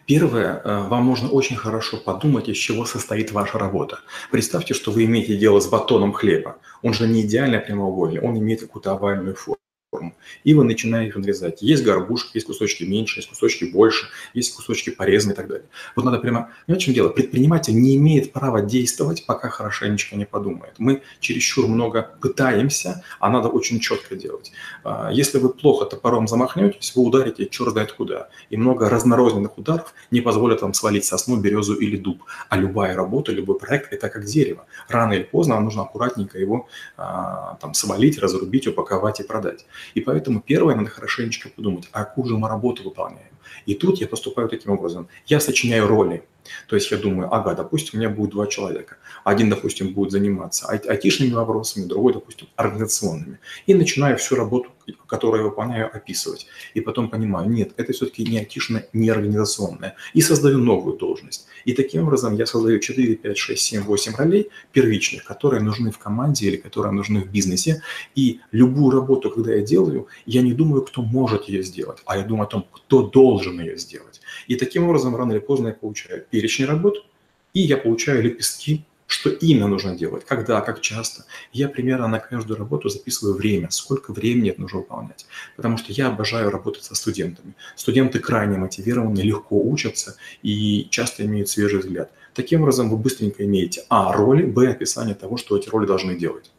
Первое, 0.06 0.62
э, 0.64 0.88
вам 0.88 1.08
нужно 1.08 1.30
очень 1.30 1.58
хорошо 1.58 1.98
подумать, 1.98 2.48
из 2.48 2.56
чего 2.56 2.86
состоит 2.86 3.32
ваша 3.32 3.58
работа. 3.60 4.00
Представьте, 4.32 4.74
что 4.74 4.92
вы 4.92 5.04
имеете 5.06 5.36
дело 5.36 5.60
с 5.60 5.68
батоном 5.68 6.14
хлеба. 6.14 6.58
Он 6.82 6.94
же 6.94 7.08
не 7.08 7.22
идеально 7.22 7.60
прямоугольный, 7.60 8.22
он 8.22 8.38
имеет 8.38 8.62
какую-то 8.62 8.92
овальную 8.94 9.36
форму 9.36 9.63
форму. 9.94 10.16
И 10.44 10.54
вы 10.54 10.64
начинаете 10.64 11.10
их 11.10 11.16
надрезать. 11.16 11.62
Есть 11.62 11.84
горбушка, 11.84 12.32
есть 12.34 12.48
кусочки 12.48 12.84
меньше, 12.84 13.20
есть 13.20 13.30
кусочки 13.30 13.66
больше, 13.66 14.08
есть 14.34 14.56
кусочки 14.56 14.90
порезанные 14.90 15.34
и 15.34 15.38
так 15.38 15.48
далее. 15.48 15.66
Вот 15.96 16.06
надо 16.06 16.18
прямо... 16.18 16.50
Ну, 16.68 16.76
в 16.76 16.78
чем 16.80 16.94
дело? 16.94 17.10
Предприниматель 17.10 17.76
не 17.76 17.96
имеет 17.96 18.34
права 18.34 18.62
действовать, 18.62 19.26
пока 19.28 19.50
хорошенечко 19.50 20.16
не 20.16 20.26
подумает. 20.26 20.74
Мы 20.80 21.04
чересчур 21.20 21.68
много 21.68 22.10
пытаемся, 22.22 23.04
а 23.20 23.30
надо 23.30 23.50
очень 23.50 23.80
четко 23.80 24.16
делать. 24.16 24.52
А, 24.84 25.12
если 25.12 25.38
вы 25.38 25.50
плохо 25.50 25.86
топором 25.86 26.28
замахнетесь, 26.28 26.96
вы 26.96 27.04
ударите 27.04 27.48
черт 27.48 27.74
знает 27.74 27.92
куда. 27.92 28.30
И 28.50 28.58
много 28.58 28.90
разнорозненных 28.90 29.58
ударов 29.58 29.94
не 30.12 30.22
позволят 30.22 30.62
вам 30.62 30.74
свалить 30.74 31.06
сосну, 31.06 31.38
березу 31.38 31.76
или 31.76 31.98
дуб. 31.98 32.24
А 32.50 32.58
любая 32.58 32.96
работа, 32.96 33.32
любой 33.32 33.60
проект– 33.60 33.94
это 33.96 34.10
как 34.10 34.26
дерево. 34.26 34.66
Рано 34.90 35.14
или 35.14 35.24
поздно 35.24 35.56
вам 35.56 35.66
нужно 35.66 35.84
аккуратненько 35.84 36.40
его 36.40 36.68
а, 36.98 37.58
там, 37.62 37.74
свалить, 37.74 38.18
разрубить, 38.20 38.68
упаковать 38.68 39.20
и 39.20 39.24
продать. 39.24 39.66
И 39.94 40.02
поэтому 40.02 40.42
первое, 40.42 40.76
надо 40.76 40.90
хорошенечко 40.90 41.50
подумать, 41.50 41.90
а 41.92 42.06
какую 42.06 42.28
же 42.28 42.38
мы 42.38 42.48
работу 42.48 42.84
выполняем. 42.84 43.28
И 43.66 43.76
тут 43.76 44.02
я 44.02 44.08
поступаю 44.08 44.50
таким 44.50 44.72
образом. 44.72 45.08
Я 45.26 45.40
сочиняю 45.40 45.88
роли. 45.88 46.24
То 46.68 46.76
есть 46.76 46.92
я 46.92 46.98
думаю, 46.98 47.34
ага, 47.34 47.56
допустим, 47.56 47.92
у 47.94 47.98
меня 47.98 48.10
будет 48.10 48.32
два 48.32 48.48
человека. 48.48 48.98
Один, 49.24 49.50
допустим, 49.50 49.94
будет 49.94 50.12
заниматься 50.12 50.68
айтишными 50.68 51.34
вопросами, 51.34 51.86
другой, 51.86 52.14
допустим, 52.14 52.48
организационными. 52.56 53.40
И 53.66 53.74
начинаю 53.74 54.18
всю 54.18 54.36
работу, 54.36 54.70
которую 55.08 55.44
я 55.44 55.50
выполняю, 55.50 55.96
описывать. 55.96 56.48
И 56.74 56.82
потом 56.82 57.10
понимаю, 57.10 57.50
нет, 57.50 57.72
это 57.78 57.94
все-таки 57.94 58.26
не 58.26 58.40
айтишная, 58.40 58.88
не 58.94 59.10
организационная. 59.10 59.96
И 60.14 60.22
создаю 60.22 60.58
новую 60.58 60.98
должность. 60.98 61.48
И 61.66 61.74
таким 61.74 62.04
образом 62.04 62.36
я 62.36 62.46
создаю 62.46 62.80
4, 62.80 63.16
5, 63.16 63.38
6, 63.38 63.62
7, 63.62 63.82
8 63.84 64.16
ролей 64.16 64.50
первичных, 64.72 65.24
которые 65.24 65.62
нужны 65.62 65.92
в 65.92 65.98
команде 65.98 66.48
или 66.48 66.58
которые 66.58 66.92
нужны 66.92 67.22
в 67.22 67.32
бизнесе. 67.32 67.82
И 68.16 68.40
любую 68.52 68.92
работу, 68.92 69.30
когда 69.30 69.54
я 69.54 69.62
делаю, 69.62 70.08
я 70.26 70.42
не 70.42 70.54
думаю, 70.54 70.82
кто 70.82 71.02
может 71.02 71.46
ее 71.46 71.64
сделать, 71.64 72.00
а 72.06 72.18
я 72.18 72.24
думаю 72.24 72.44
о 72.44 72.48
том, 72.48 72.68
кто 72.72 73.04
должен 73.04 73.33
ее 73.42 73.78
сделать. 73.78 74.22
И 74.48 74.56
таким 74.56 74.86
образом, 74.86 75.16
рано 75.16 75.32
или 75.34 75.40
поздно 75.40 75.68
я 75.68 75.74
получаю 75.74 76.26
перечень 76.30 76.66
работ, 76.66 77.06
и 77.54 77.62
я 77.62 77.78
получаю 77.78 78.24
лепестки, 78.24 78.86
что 79.08 79.30
именно 79.30 79.68
нужно 79.68 79.96
делать, 79.96 80.26
когда, 80.26 80.62
как 80.62 80.82
часто. 80.82 81.26
Я 81.52 81.70
примерно 81.70 82.08
на 82.08 82.20
каждую 82.20 82.58
работу 82.58 82.90
записываю 82.90 83.36
время, 83.36 83.70
сколько 83.70 84.12
времени 84.12 84.50
это 84.50 84.62
нужно 84.62 84.80
выполнять. 84.80 85.26
Потому 85.56 85.78
что 85.78 85.92
я 85.94 86.08
обожаю 86.08 86.50
работать 86.50 86.84
со 86.84 86.96
студентами. 86.96 87.54
Студенты 87.76 88.20
крайне 88.20 88.58
мотивированы, 88.58 89.20
легко 89.20 89.62
учатся 89.62 90.16
и 90.42 90.88
часто 90.90 91.26
имеют 91.26 91.50
свежий 91.50 91.80
взгляд. 91.80 92.12
Таким 92.34 92.62
образом, 92.62 92.90
вы 92.90 92.98
быстренько 92.98 93.46
имеете 93.46 93.86
а. 93.90 94.12
роли, 94.14 94.44
б. 94.44 94.70
описание 94.70 95.14
того, 95.14 95.38
что 95.38 95.58
эти 95.58 95.70
роли 95.70 95.86
должны 95.86 96.16
делать. 96.16 96.52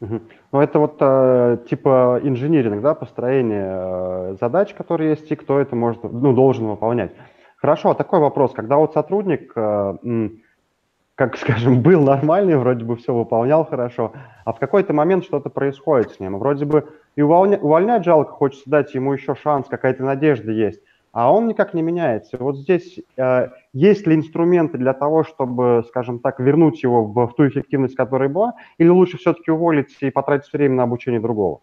Ну, 0.00 0.60
это 0.60 0.78
вот 0.78 0.96
э, 1.00 1.58
типа 1.68 2.20
инжиниринг, 2.22 2.82
да, 2.82 2.94
построение 2.94 3.68
э, 3.68 4.36
задач, 4.40 4.72
которые 4.74 5.10
есть, 5.10 5.30
и 5.30 5.34
кто 5.36 5.58
это 5.58 5.74
может, 5.74 6.04
ну, 6.04 6.32
должен 6.32 6.68
выполнять. 6.68 7.12
Хорошо, 7.56 7.90
а 7.90 7.94
такой 7.94 8.20
вопрос. 8.20 8.52
Когда 8.52 8.76
вот 8.76 8.92
сотрудник, 8.92 9.52
э, 9.56 10.28
как 11.16 11.36
скажем, 11.38 11.82
был 11.82 12.02
нормальный, 12.02 12.56
вроде 12.56 12.84
бы 12.84 12.96
все 12.96 13.12
выполнял 13.12 13.64
хорошо, 13.64 14.12
а 14.44 14.52
в 14.52 14.60
какой-то 14.60 14.92
момент 14.92 15.24
что-то 15.24 15.50
происходит 15.50 16.12
с 16.12 16.20
ним. 16.20 16.38
Вроде 16.38 16.64
бы 16.64 16.88
и 17.16 17.22
увольня, 17.22 17.58
увольнять 17.58 18.04
жалко, 18.04 18.30
хочется 18.30 18.70
дать 18.70 18.94
ему 18.94 19.12
еще 19.12 19.34
шанс, 19.34 19.66
какая-то 19.68 20.04
надежда 20.04 20.52
есть 20.52 20.80
а 21.18 21.32
он 21.32 21.48
никак 21.48 21.74
не 21.74 21.82
меняется. 21.82 22.36
Вот 22.38 22.58
здесь 22.58 23.00
э, 23.16 23.48
есть 23.72 24.06
ли 24.06 24.14
инструменты 24.14 24.78
для 24.78 24.92
того, 24.92 25.24
чтобы, 25.24 25.84
скажем 25.88 26.20
так, 26.20 26.38
вернуть 26.38 26.80
его 26.84 27.04
в, 27.04 27.26
в 27.26 27.34
ту 27.34 27.48
эффективность, 27.48 27.96
которая 27.96 28.28
была, 28.28 28.52
или 28.78 28.86
лучше 28.86 29.18
все-таки 29.18 29.50
уволить 29.50 29.96
и 29.98 30.10
потратить 30.10 30.52
время 30.52 30.76
на 30.76 30.82
обучение 30.84 31.20
другого? 31.20 31.62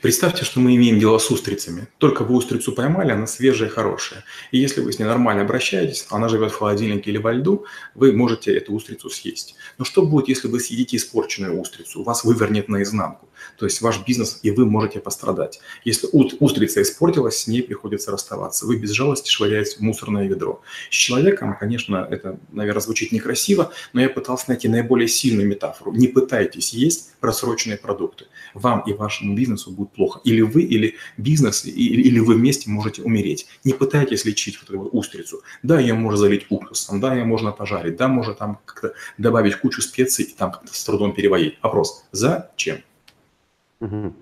Представьте, 0.00 0.42
что 0.42 0.60
мы 0.60 0.74
имеем 0.76 0.98
дело 0.98 1.18
с 1.18 1.30
устрицами. 1.30 1.88
Только 1.98 2.24
вы 2.24 2.34
устрицу 2.34 2.72
поймали, 2.72 3.12
она 3.12 3.26
свежая, 3.26 3.68
хорошая. 3.68 4.24
И 4.52 4.58
если 4.58 4.80
вы 4.80 4.90
с 4.90 4.98
ней 4.98 5.04
нормально 5.04 5.42
обращаетесь, 5.42 6.06
она 6.10 6.30
живет 6.30 6.50
в 6.52 6.56
холодильнике 6.56 7.10
или 7.10 7.18
во 7.18 7.34
льду, 7.34 7.66
вы 7.94 8.12
можете 8.12 8.56
эту 8.56 8.72
устрицу 8.72 9.10
съесть. 9.10 9.56
Но 9.76 9.84
что 9.84 10.00
будет, 10.00 10.28
если 10.28 10.48
вы 10.48 10.60
съедите 10.60 10.96
испорченную 10.96 11.60
устрицу? 11.60 12.04
Вас 12.04 12.24
вывернет 12.24 12.68
наизнанку. 12.68 13.27
То 13.56 13.66
есть 13.66 13.80
ваш 13.80 14.04
бизнес 14.06 14.40
и 14.42 14.50
вы 14.50 14.66
можете 14.66 15.00
пострадать. 15.00 15.60
Если 15.84 16.08
устрица 16.12 16.82
испортилась, 16.82 17.38
с 17.38 17.46
ней 17.46 17.62
приходится 17.62 18.10
расставаться. 18.10 18.66
Вы 18.66 18.76
без 18.76 18.90
жалости 18.90 19.30
швыряете 19.30 19.76
в 19.76 19.80
мусорное 19.80 20.26
ведро. 20.26 20.62
С 20.90 20.94
человеком, 20.94 21.56
конечно, 21.58 22.06
это, 22.10 22.38
наверное, 22.52 22.80
звучит 22.80 23.12
некрасиво, 23.12 23.72
но 23.92 24.00
я 24.00 24.08
пытался 24.08 24.46
найти 24.48 24.68
наиболее 24.68 25.08
сильную 25.08 25.48
метафору. 25.48 25.92
Не 25.92 26.08
пытайтесь 26.08 26.72
есть 26.72 27.12
просроченные 27.20 27.78
продукты. 27.78 28.26
Вам 28.54 28.80
и 28.86 28.92
вашему 28.92 29.34
бизнесу 29.34 29.70
будет 29.70 29.92
плохо. 29.92 30.20
Или 30.24 30.40
вы, 30.40 30.62
или 30.62 30.96
бизнес, 31.16 31.64
или 31.64 32.18
вы 32.20 32.34
вместе 32.34 32.70
можете 32.70 33.02
умереть. 33.02 33.46
Не 33.64 33.72
пытайтесь 33.72 34.24
лечить 34.24 34.58
вот 34.60 34.70
эту 34.70 34.80
устрицу. 34.88 35.42
Да, 35.62 35.80
ее 35.80 35.94
можно 35.94 36.18
залить 36.18 36.46
уксусом, 36.50 37.00
да, 37.00 37.14
ее 37.14 37.24
можно 37.24 37.52
пожарить, 37.52 37.96
да, 37.96 38.08
можно 38.08 38.34
там 38.34 38.60
как-то 38.64 38.94
добавить 39.16 39.56
кучу 39.56 39.82
специй 39.82 40.24
и 40.24 40.34
там 40.34 40.52
как-то 40.52 40.74
с 40.74 40.84
трудом 40.84 41.14
переварить. 41.14 41.58
Вопрос, 41.62 42.04
зачем? 42.12 42.82
Угу. 43.80 44.12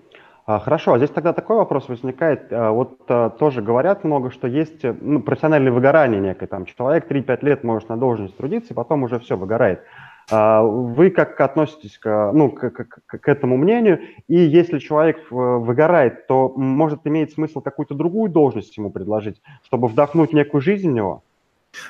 Хорошо, 0.46 0.92
а 0.92 0.98
здесь 0.98 1.10
тогда 1.10 1.32
такой 1.32 1.56
вопрос 1.56 1.88
возникает. 1.88 2.52
А, 2.52 2.70
вот 2.70 3.00
а, 3.08 3.30
тоже 3.30 3.62
говорят 3.62 4.04
много, 4.04 4.30
что 4.30 4.46
есть 4.46 4.84
ну, 4.84 5.20
профессиональное 5.20 5.72
выгорание 5.72 6.20
некое. 6.20 6.46
Там 6.46 6.66
человек 6.66 7.10
3-5 7.10 7.38
лет 7.44 7.64
может 7.64 7.88
на 7.88 7.96
должности 7.96 8.36
трудиться, 8.36 8.72
и 8.72 8.76
потом 8.76 9.02
уже 9.02 9.18
все, 9.18 9.36
выгорает. 9.36 9.82
Вы 10.28 11.10
как 11.10 11.40
относитесь 11.40 11.98
к, 11.98 12.32
ну, 12.32 12.50
к, 12.50 12.70
к, 12.70 13.00
к 13.06 13.28
этому 13.28 13.56
мнению? 13.56 14.00
И 14.26 14.36
если 14.36 14.80
человек 14.80 15.18
выгорает, 15.30 16.26
то 16.26 16.48
может 16.56 17.06
иметь 17.06 17.34
смысл 17.34 17.60
какую-то 17.60 17.94
другую 17.94 18.28
должность 18.28 18.76
ему 18.76 18.90
предложить, 18.90 19.40
чтобы 19.62 19.86
вдохнуть 19.86 20.32
некую 20.32 20.60
жизнь 20.60 20.90
в 20.90 20.92
него? 20.92 21.22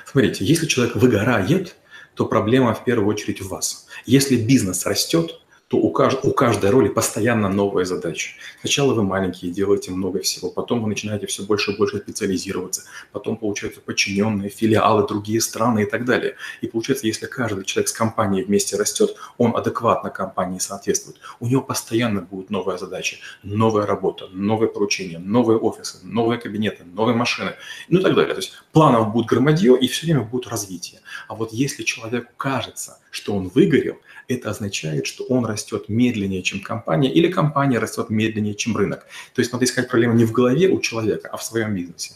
Смотрите, 0.05 0.45
если 0.45 0.67
человек 0.67 0.95
выгорает, 0.95 1.75
то 2.13 2.25
проблема 2.25 2.73
в 2.73 2.83
первую 2.83 3.07
очередь 3.07 3.41
в 3.41 3.49
вас. 3.49 3.87
Если 4.05 4.35
бизнес 4.35 4.85
растет, 4.85 5.41
то 5.67 5.77
у, 5.77 5.91
кажд, 5.91 6.19
у 6.23 6.31
каждой 6.31 6.69
роли 6.69 6.87
постоянно 6.87 7.49
новая 7.49 7.83
задача. 7.83 8.31
Сначала 8.61 8.93
вы 8.93 9.03
маленькие, 9.03 9.51
делаете 9.51 9.91
много 9.91 10.21
всего, 10.21 10.49
потом 10.49 10.81
вы 10.81 10.87
начинаете 10.87 11.27
все 11.27 11.43
больше 11.43 11.71
и 11.71 11.77
больше 11.77 11.97
специализироваться, 11.97 12.83
потом 13.11 13.35
получаются 13.35 13.81
подчиненные, 13.81 14.49
филиалы, 14.49 15.05
другие 15.05 15.41
страны 15.41 15.83
и 15.83 15.85
так 15.85 16.05
далее. 16.05 16.35
И 16.61 16.67
получается, 16.67 17.05
если 17.05 17.25
каждый 17.25 17.65
человек 17.65 17.89
с 17.89 17.93
компанией 17.93 18.45
вместе 18.45 18.77
растет, 18.77 19.17
он 19.37 19.57
адекватно 19.57 20.09
компании 20.09 20.59
соответствует, 20.59 21.17
у 21.41 21.47
него 21.47 21.61
постоянно 21.61 22.21
будет 22.21 22.49
новая 22.49 22.77
задача, 22.77 23.17
новая 23.43 23.85
работа, 23.85 24.27
новые 24.31 24.69
поручения, 24.69 25.19
новые 25.19 25.59
офисы, 25.59 25.99
новые 26.03 26.39
кабинеты, 26.39 26.85
новые 26.85 27.15
машины, 27.15 27.55
ну 27.89 27.99
и 27.99 28.03
так 28.03 28.15
далее. 28.15 28.33
То 28.33 28.39
есть 28.39 28.53
планов 28.71 29.11
будет 29.11 29.25
громадье 29.25 29.77
и 29.77 29.87
все 29.87 30.05
время 30.05 30.21
будет 30.21 30.47
развитие. 30.47 31.01
А 31.27 31.35
вот 31.35 31.51
если 31.51 31.83
человеку 31.83 32.31
кажется, 32.37 32.99
что 33.11 33.35
он 33.35 33.49
выгорел, 33.49 33.97
это 34.27 34.49
означает, 34.49 35.05
что 35.05 35.23
он 35.25 35.45
растет 35.45 35.85
медленнее, 35.87 36.41
чем 36.41 36.59
компания, 36.61 37.11
или 37.11 37.29
компания 37.29 37.79
растет 37.79 38.09
медленнее, 38.09 38.55
чем 38.55 38.75
рынок. 38.75 39.05
То 39.33 39.41
есть 39.41 39.53
надо 39.53 39.65
искать 39.65 39.89
проблему 39.89 40.13
не 40.13 40.25
в 40.25 40.31
голове 40.31 40.69
у 40.69 40.79
человека, 40.79 41.29
а 41.31 41.37
в 41.37 41.43
своем 41.43 41.73
бизнесе. 41.73 42.15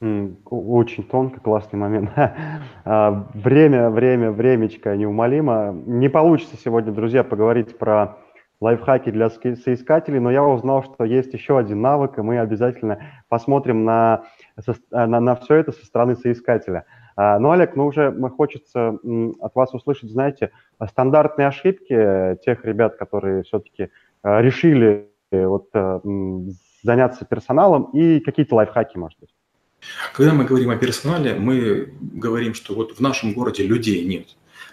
Очень 0.00 1.04
тонко, 1.04 1.40
классный 1.40 1.78
момент. 1.78 2.10
А, 2.82 3.30
время, 3.34 3.90
время, 3.90 4.30
времечко 4.30 4.96
неумолимо. 4.96 5.72
Не 5.86 6.08
получится 6.08 6.56
сегодня, 6.64 6.92
друзья, 6.92 7.22
поговорить 7.22 7.76
про 7.76 8.16
лайфхаки 8.60 9.10
для 9.10 9.28
соискателей, 9.28 10.18
но 10.18 10.30
я 10.30 10.42
узнал, 10.42 10.82
что 10.82 11.04
есть 11.04 11.32
еще 11.34 11.58
один 11.58 11.82
навык, 11.82 12.18
и 12.18 12.22
мы 12.22 12.40
обязательно 12.40 12.98
посмотрим 13.28 13.84
на, 13.84 14.24
на, 14.90 15.20
на 15.20 15.36
все 15.36 15.56
это 15.56 15.72
со 15.72 15.84
стороны 15.84 16.16
соискателя– 16.16 16.86
а, 17.22 17.38
ну, 17.38 17.50
Олег, 17.50 17.76
ну 17.76 17.88
уже 17.88 18.16
хочется 18.34 18.98
от 19.40 19.54
вас 19.54 19.74
услышать, 19.74 20.10
знаете, 20.10 20.52
стандартные 20.88 21.48
ошибки 21.48 21.94
тех 22.42 22.64
ребят, 22.64 22.96
которые 22.96 23.42
все-таки 23.42 23.90
а, 24.22 24.40
решили 24.40 25.10
э, 25.30 25.46
вот 25.46 25.68
э, 25.74 26.00
заняться 26.82 27.26
персоналом 27.26 27.90
и 27.92 28.20
какие-то 28.20 28.54
лайфхаки, 28.54 28.96
может 28.96 29.20
быть. 29.20 29.28
Когда 30.14 30.32
мы 30.32 30.46
говорим 30.46 30.70
о 30.70 30.76
персонале, 30.76 31.34
мы 31.34 31.92
говорим, 32.00 32.54
что 32.54 32.74
вот 32.74 32.96
в 32.96 33.00
нашем 33.00 33.34
городе 33.34 33.64
людей 33.64 34.02
нет. 34.06 34.28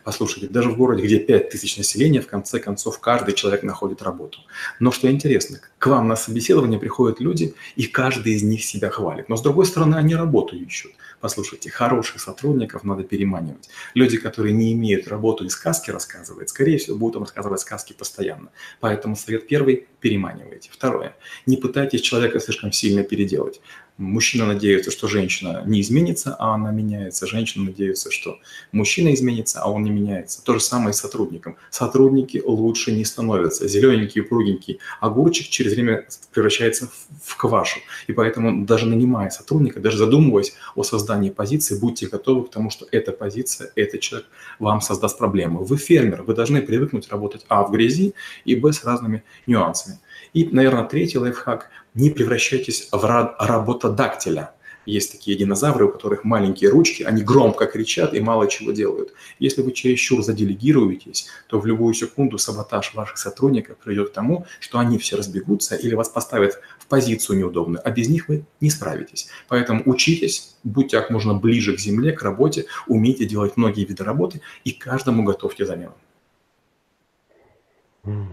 Послушайте, 0.06 0.48
даже 0.48 0.70
в 0.70 0.78
городе, 0.78 1.04
где 1.04 1.20
5 1.20 1.50
тысяч 1.50 1.76
населения, 1.78 2.22
в 2.22 2.28
конце 2.28 2.60
концов, 2.60 2.98
каждый 3.02 3.34
человек 3.34 3.64
находит 3.64 4.02
работу. 4.02 4.40
Но 4.80 4.94
что 4.94 5.12
интересно, 5.12 5.60
к 5.78 5.88
вам 5.88 6.08
на 6.08 6.16
собеседование 6.16 6.80
приходят 6.80 7.20
люди, 7.20 7.56
и 7.76 7.88
каждый 7.88 8.36
из 8.36 8.44
них 8.44 8.64
себя 8.64 8.90
хвалит. 8.90 9.28
Но 9.28 9.36
с 9.36 9.42
другой 9.42 9.66
стороны, 9.66 9.96
они 9.96 10.16
работу 10.16 10.56
ищут. 10.56 10.94
Послушайте, 11.20 11.70
хороших 11.70 12.22
сотрудников 12.22 12.84
надо 12.84 13.04
переманивать. 13.04 13.70
Люди, 13.96 14.18
которые 14.18 14.54
не 14.54 14.74
имеют 14.74 15.08
работу 15.08 15.46
и 15.46 15.50
сказки 15.50 15.90
рассказывают, 15.90 16.50
скорее 16.50 16.78
всего, 16.78 16.98
будут 16.98 17.16
вам 17.16 17.24
рассказывать 17.24 17.60
сказки 17.60 17.94
постоянно. 17.94 18.50
Поэтому 18.80 19.16
совет 19.16 19.48
первый– 19.48 19.88
переманивайте. 20.00 20.70
Второе– 20.72 21.16
не 21.46 21.58
пытайтесь 21.58 22.02
человека 22.02 22.40
слишком 22.40 22.72
сильно 22.72 23.04
переделать. 23.04 23.62
Мужчина 23.98 24.46
надеется, 24.46 24.92
что 24.92 25.08
женщина 25.08 25.64
не 25.66 25.82
изменится, 25.82 26.36
а 26.38 26.54
она 26.54 26.70
меняется. 26.70 27.26
Женщина 27.26 27.66
надеется, 27.66 28.12
что 28.12 28.38
мужчина 28.72 29.12
изменится, 29.16 29.62
а 29.62 29.72
он 29.72 29.84
не 29.84 29.90
меняется. 29.90 30.44
То 30.44 30.54
же 30.54 30.60
самое 30.60 30.92
и 30.92 30.94
с 30.94 31.00
сотрудником. 31.00 31.58
Сотрудники 31.72 32.40
лучше 32.46 32.92
не 32.92 33.06
становятся. 33.06 33.68
Зелененький, 33.68 34.22
упругенький 34.22 34.80
огурчик 35.00 35.48
через 35.48 35.74
время 35.74 36.08
превращается 36.32 36.90
в 37.24 37.38
квашу. 37.38 37.80
И 38.06 38.14
поэтому 38.14 38.68
даже 38.68 38.86
нанимая 38.86 39.32
сотрудника, 39.32 39.80
даже 39.80 39.98
задумываясь 39.98 40.54
о 40.76 40.84
создании 40.84 41.07
позиции, 41.32 41.80
будьте 41.80 42.08
готовы 42.08 42.46
к 42.46 42.52
тому, 42.52 42.70
что 42.70 42.86
эта 42.92 43.12
позиция, 43.12 43.72
этот 43.76 44.02
человек 44.02 44.28
вам 44.60 44.82
создаст 44.82 45.18
проблемы. 45.18 45.64
Вы 45.64 45.78
фермер, 45.78 46.24
вы 46.24 46.34
должны 46.34 46.62
привыкнуть 46.62 47.10
работать 47.10 47.46
а 47.48 47.64
в 47.64 47.72
грязи 47.72 48.14
и 48.46 48.56
б 48.56 48.72
с 48.72 48.84
разными 48.84 49.24
нюансами. 49.48 50.00
И, 50.34 50.46
наверное, 50.52 50.86
третий 50.86 51.18
лайфхак– 51.18 51.70
не 51.98 52.12
превращайтесь 52.12 52.90
в 52.92 53.36
работодактеля. 53.40 54.52
Есть 54.88 55.12
такие 55.12 55.38
динозавры, 55.38 55.86
у 55.86 55.92
которых 55.92 56.24
маленькие 56.24 56.70
ручки, 56.70 57.04
они 57.04 57.22
громко 57.22 57.66
кричат 57.66 58.14
и 58.14 58.22
мало 58.22 58.48
чего 58.48 58.72
делают. 58.72 59.14
Если 59.38 59.62
вы 59.62 59.74
чересчур 59.74 60.24
заделегируетесь, 60.24 61.28
то 61.48 61.60
в 61.60 61.66
любую 61.66 61.94
секунду 61.94 62.38
саботаж 62.38 62.94
ваших 62.94 63.18
сотрудников 63.18 63.76
приведет 63.78 64.12
к 64.12 64.14
тому, 64.14 64.46
что 64.62 64.80
они 64.80 64.98
все 64.98 65.18
разбегутся 65.18 65.76
или 65.76 65.94
вас 65.94 66.08
поставят 66.08 66.62
в 66.80 66.88
позицию 66.88 67.40
неудобную, 67.40 67.82
а 67.86 67.92
без 67.92 68.08
них 68.08 68.30
вы 68.30 68.46
не 68.62 68.70
справитесь. 68.70 69.28
Поэтому 69.50 69.84
учитесь, 69.86 70.56
будьте 70.64 70.98
как 70.98 71.10
можно 71.10 71.34
ближе 71.34 71.76
к 71.76 71.80
земле, 71.80 72.14
к 72.14 72.24
работе, 72.24 72.66
умейте 72.88 73.26
делать 73.26 73.58
многие 73.58 73.84
виды 73.84 74.06
работы 74.06 74.40
и 74.64 74.72
каждому 74.72 75.24
готовьте 75.24 75.66
замену. 75.66 75.96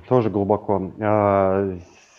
Тоже 0.08 0.30
глубоко. 0.30 0.92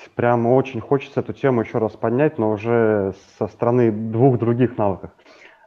А, 0.06 0.10
прям 0.16 0.46
очень 0.48 0.82
хочется 0.82 1.20
эту 1.22 1.34
тему 1.34 1.62
еще 1.62 1.78
раз 1.78 1.94
поднять, 1.94 2.38
но 2.38 2.52
уже 2.52 3.14
со 3.38 3.48
стороны 3.48 3.92
двух 3.92 4.38
других 4.38 4.78
навыков. 4.78 5.12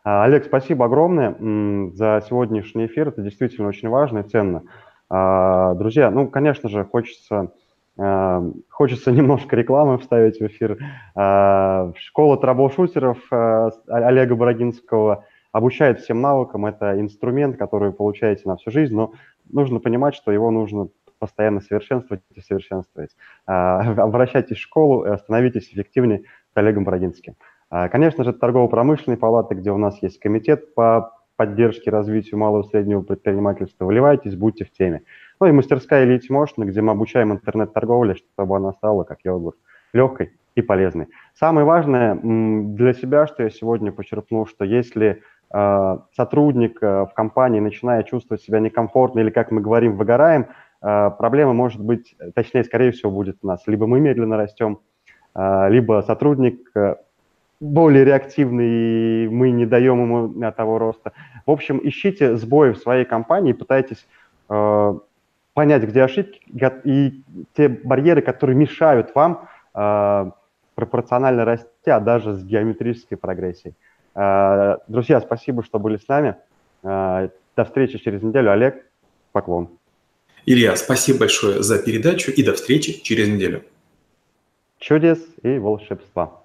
А, 0.04 0.24
Олег, 0.24 0.44
спасибо 0.44 0.86
огромное 0.86 1.34
за 1.92 2.22
сегодняшний 2.28 2.86
эфир. 2.86 3.08
Это 3.08 3.22
действительно 3.22 3.68
очень 3.68 3.88
важно 3.88 4.20
и 4.20 4.22
ценно. 4.22 4.62
А, 5.10 5.74
друзья, 5.74 6.10
ну, 6.10 6.28
конечно 6.28 6.68
же, 6.68 6.84
хочется, 6.84 7.52
хочется 8.68 9.10
немножко 9.12 9.56
рекламы 9.56 9.98
вставить 9.98 10.40
в 10.40 10.46
эфир. 10.46 10.78
Школа 11.96 12.36
трабл-шутеров 12.36 13.18
Олега 13.88 14.36
Бородинского 14.36 15.24
обучает 15.52 16.00
всем 16.00 16.20
навыкам. 16.20 16.66
Это 16.66 17.00
инструмент, 17.00 17.56
который 17.56 17.90
вы 17.90 17.94
получаете 17.94 18.42
на 18.46 18.56
всю 18.56 18.70
жизнь, 18.70 18.94
но 18.94 19.12
нужно 19.50 19.80
понимать, 19.80 20.14
что 20.14 20.30
его 20.30 20.50
нужно 20.50 20.88
постоянно 21.18 21.60
совершенствовать 21.60 22.22
и 22.34 22.40
совершенствовать. 22.40 23.10
А, 23.46 23.80
обращайтесь 24.02 24.56
в 24.56 24.60
школу, 24.60 25.04
и 25.04 25.16
становитесь 25.18 25.72
эффективнее 25.72 26.24
с 26.52 26.56
Олегом 26.56 26.84
Бородинским. 26.84 27.36
А, 27.70 27.88
конечно 27.88 28.24
же, 28.24 28.32
торгово-промышленные 28.32 29.18
палаты, 29.18 29.54
где 29.54 29.70
у 29.70 29.78
нас 29.78 30.02
есть 30.02 30.18
комитет 30.18 30.74
по 30.74 31.12
поддержке 31.36 31.90
развитию 31.90 32.38
малого 32.38 32.62
и 32.62 32.68
среднего 32.68 33.00
предпринимательства. 33.02 33.84
Вливайтесь, 33.86 34.34
будьте 34.34 34.64
в 34.64 34.72
теме. 34.72 35.02
Ну 35.40 35.46
и 35.46 35.52
мастерская 35.52 36.04
Elite 36.04 36.30
Motion, 36.30 36.64
где 36.64 36.80
мы 36.82 36.92
обучаем 36.92 37.32
интернет-торговле, 37.32 38.16
чтобы 38.16 38.56
она 38.56 38.72
стала, 38.72 39.04
как 39.04 39.20
я 39.24 39.32
говорю, 39.32 39.54
легкой 39.92 40.32
и 40.56 40.62
полезной. 40.62 41.06
Самое 41.34 41.64
важное 41.64 42.16
для 42.16 42.92
себя, 42.92 43.28
что 43.28 43.44
я 43.44 43.50
сегодня 43.50 43.92
почерпнул, 43.92 44.46
что 44.46 44.64
если 44.64 45.22
а, 45.50 46.06
сотрудник 46.16 46.82
в 46.82 47.12
компании 47.14 47.60
начинает 47.60 48.06
чувствовать 48.06 48.42
себя 48.42 48.58
некомфортно 48.58 49.20
или, 49.20 49.30
как 49.30 49.52
мы 49.52 49.60
говорим, 49.60 49.96
выгораем, 49.96 50.48
проблема 50.80 51.52
может 51.52 51.82
быть, 51.82 52.14
точнее, 52.34 52.64
скорее 52.64 52.92
всего, 52.92 53.10
будет 53.10 53.38
у 53.42 53.46
нас. 53.46 53.66
Либо 53.66 53.86
мы 53.86 54.00
медленно 54.00 54.36
растем, 54.36 54.78
а, 55.38 55.68
либо 55.68 56.02
сотрудник 56.04 56.68
э, 56.74 56.96
более 57.60 58.04
реактивный, 58.04 59.24
и 59.24 59.28
мы 59.28 59.52
не 59.52 59.66
даем 59.66 60.02
ему 60.02 60.52
того 60.52 60.78
роста. 60.78 61.12
В 61.46 61.50
общем, 61.52 61.80
ищите 61.80 62.36
сбои 62.36 62.72
в 62.72 62.78
своей 62.78 63.04
компании, 63.04 63.52
пытайтесь 63.52 64.04
э, 64.48 64.98
понять, 65.54 65.84
где 65.84 66.02
ошибки 66.02 66.40
и 66.84 67.22
те 67.56 67.68
барьеры, 67.68 68.20
которые 68.20 68.56
мешают 68.56 69.14
вам 69.14 69.48
э, 69.74 70.30
пропорционально 70.74 71.44
расти, 71.44 71.90
а 71.90 72.00
даже 72.00 72.34
с 72.34 72.44
геометрической 72.44 73.16
прогрессией. 73.16 73.74
Друзья, 74.14 75.20
спасибо, 75.20 75.62
что 75.62 75.78
были 75.78 75.96
с 75.96 76.08
нами. 76.08 76.34
До 76.82 77.64
встречи 77.64 77.98
через 77.98 78.22
неделю. 78.22 78.50
Олег, 78.50 78.84
поклон. 79.30 79.77
Илья, 80.50 80.76
спасибо 80.76 81.18
большое 81.18 81.62
за 81.62 81.78
передачу 81.78 82.30
и 82.30 82.42
до 82.42 82.54
встречи 82.54 83.02
через 83.02 83.28
неделю. 83.28 83.64
Чудес 84.78 85.18
и 85.42 85.58
волшебства. 85.58 86.37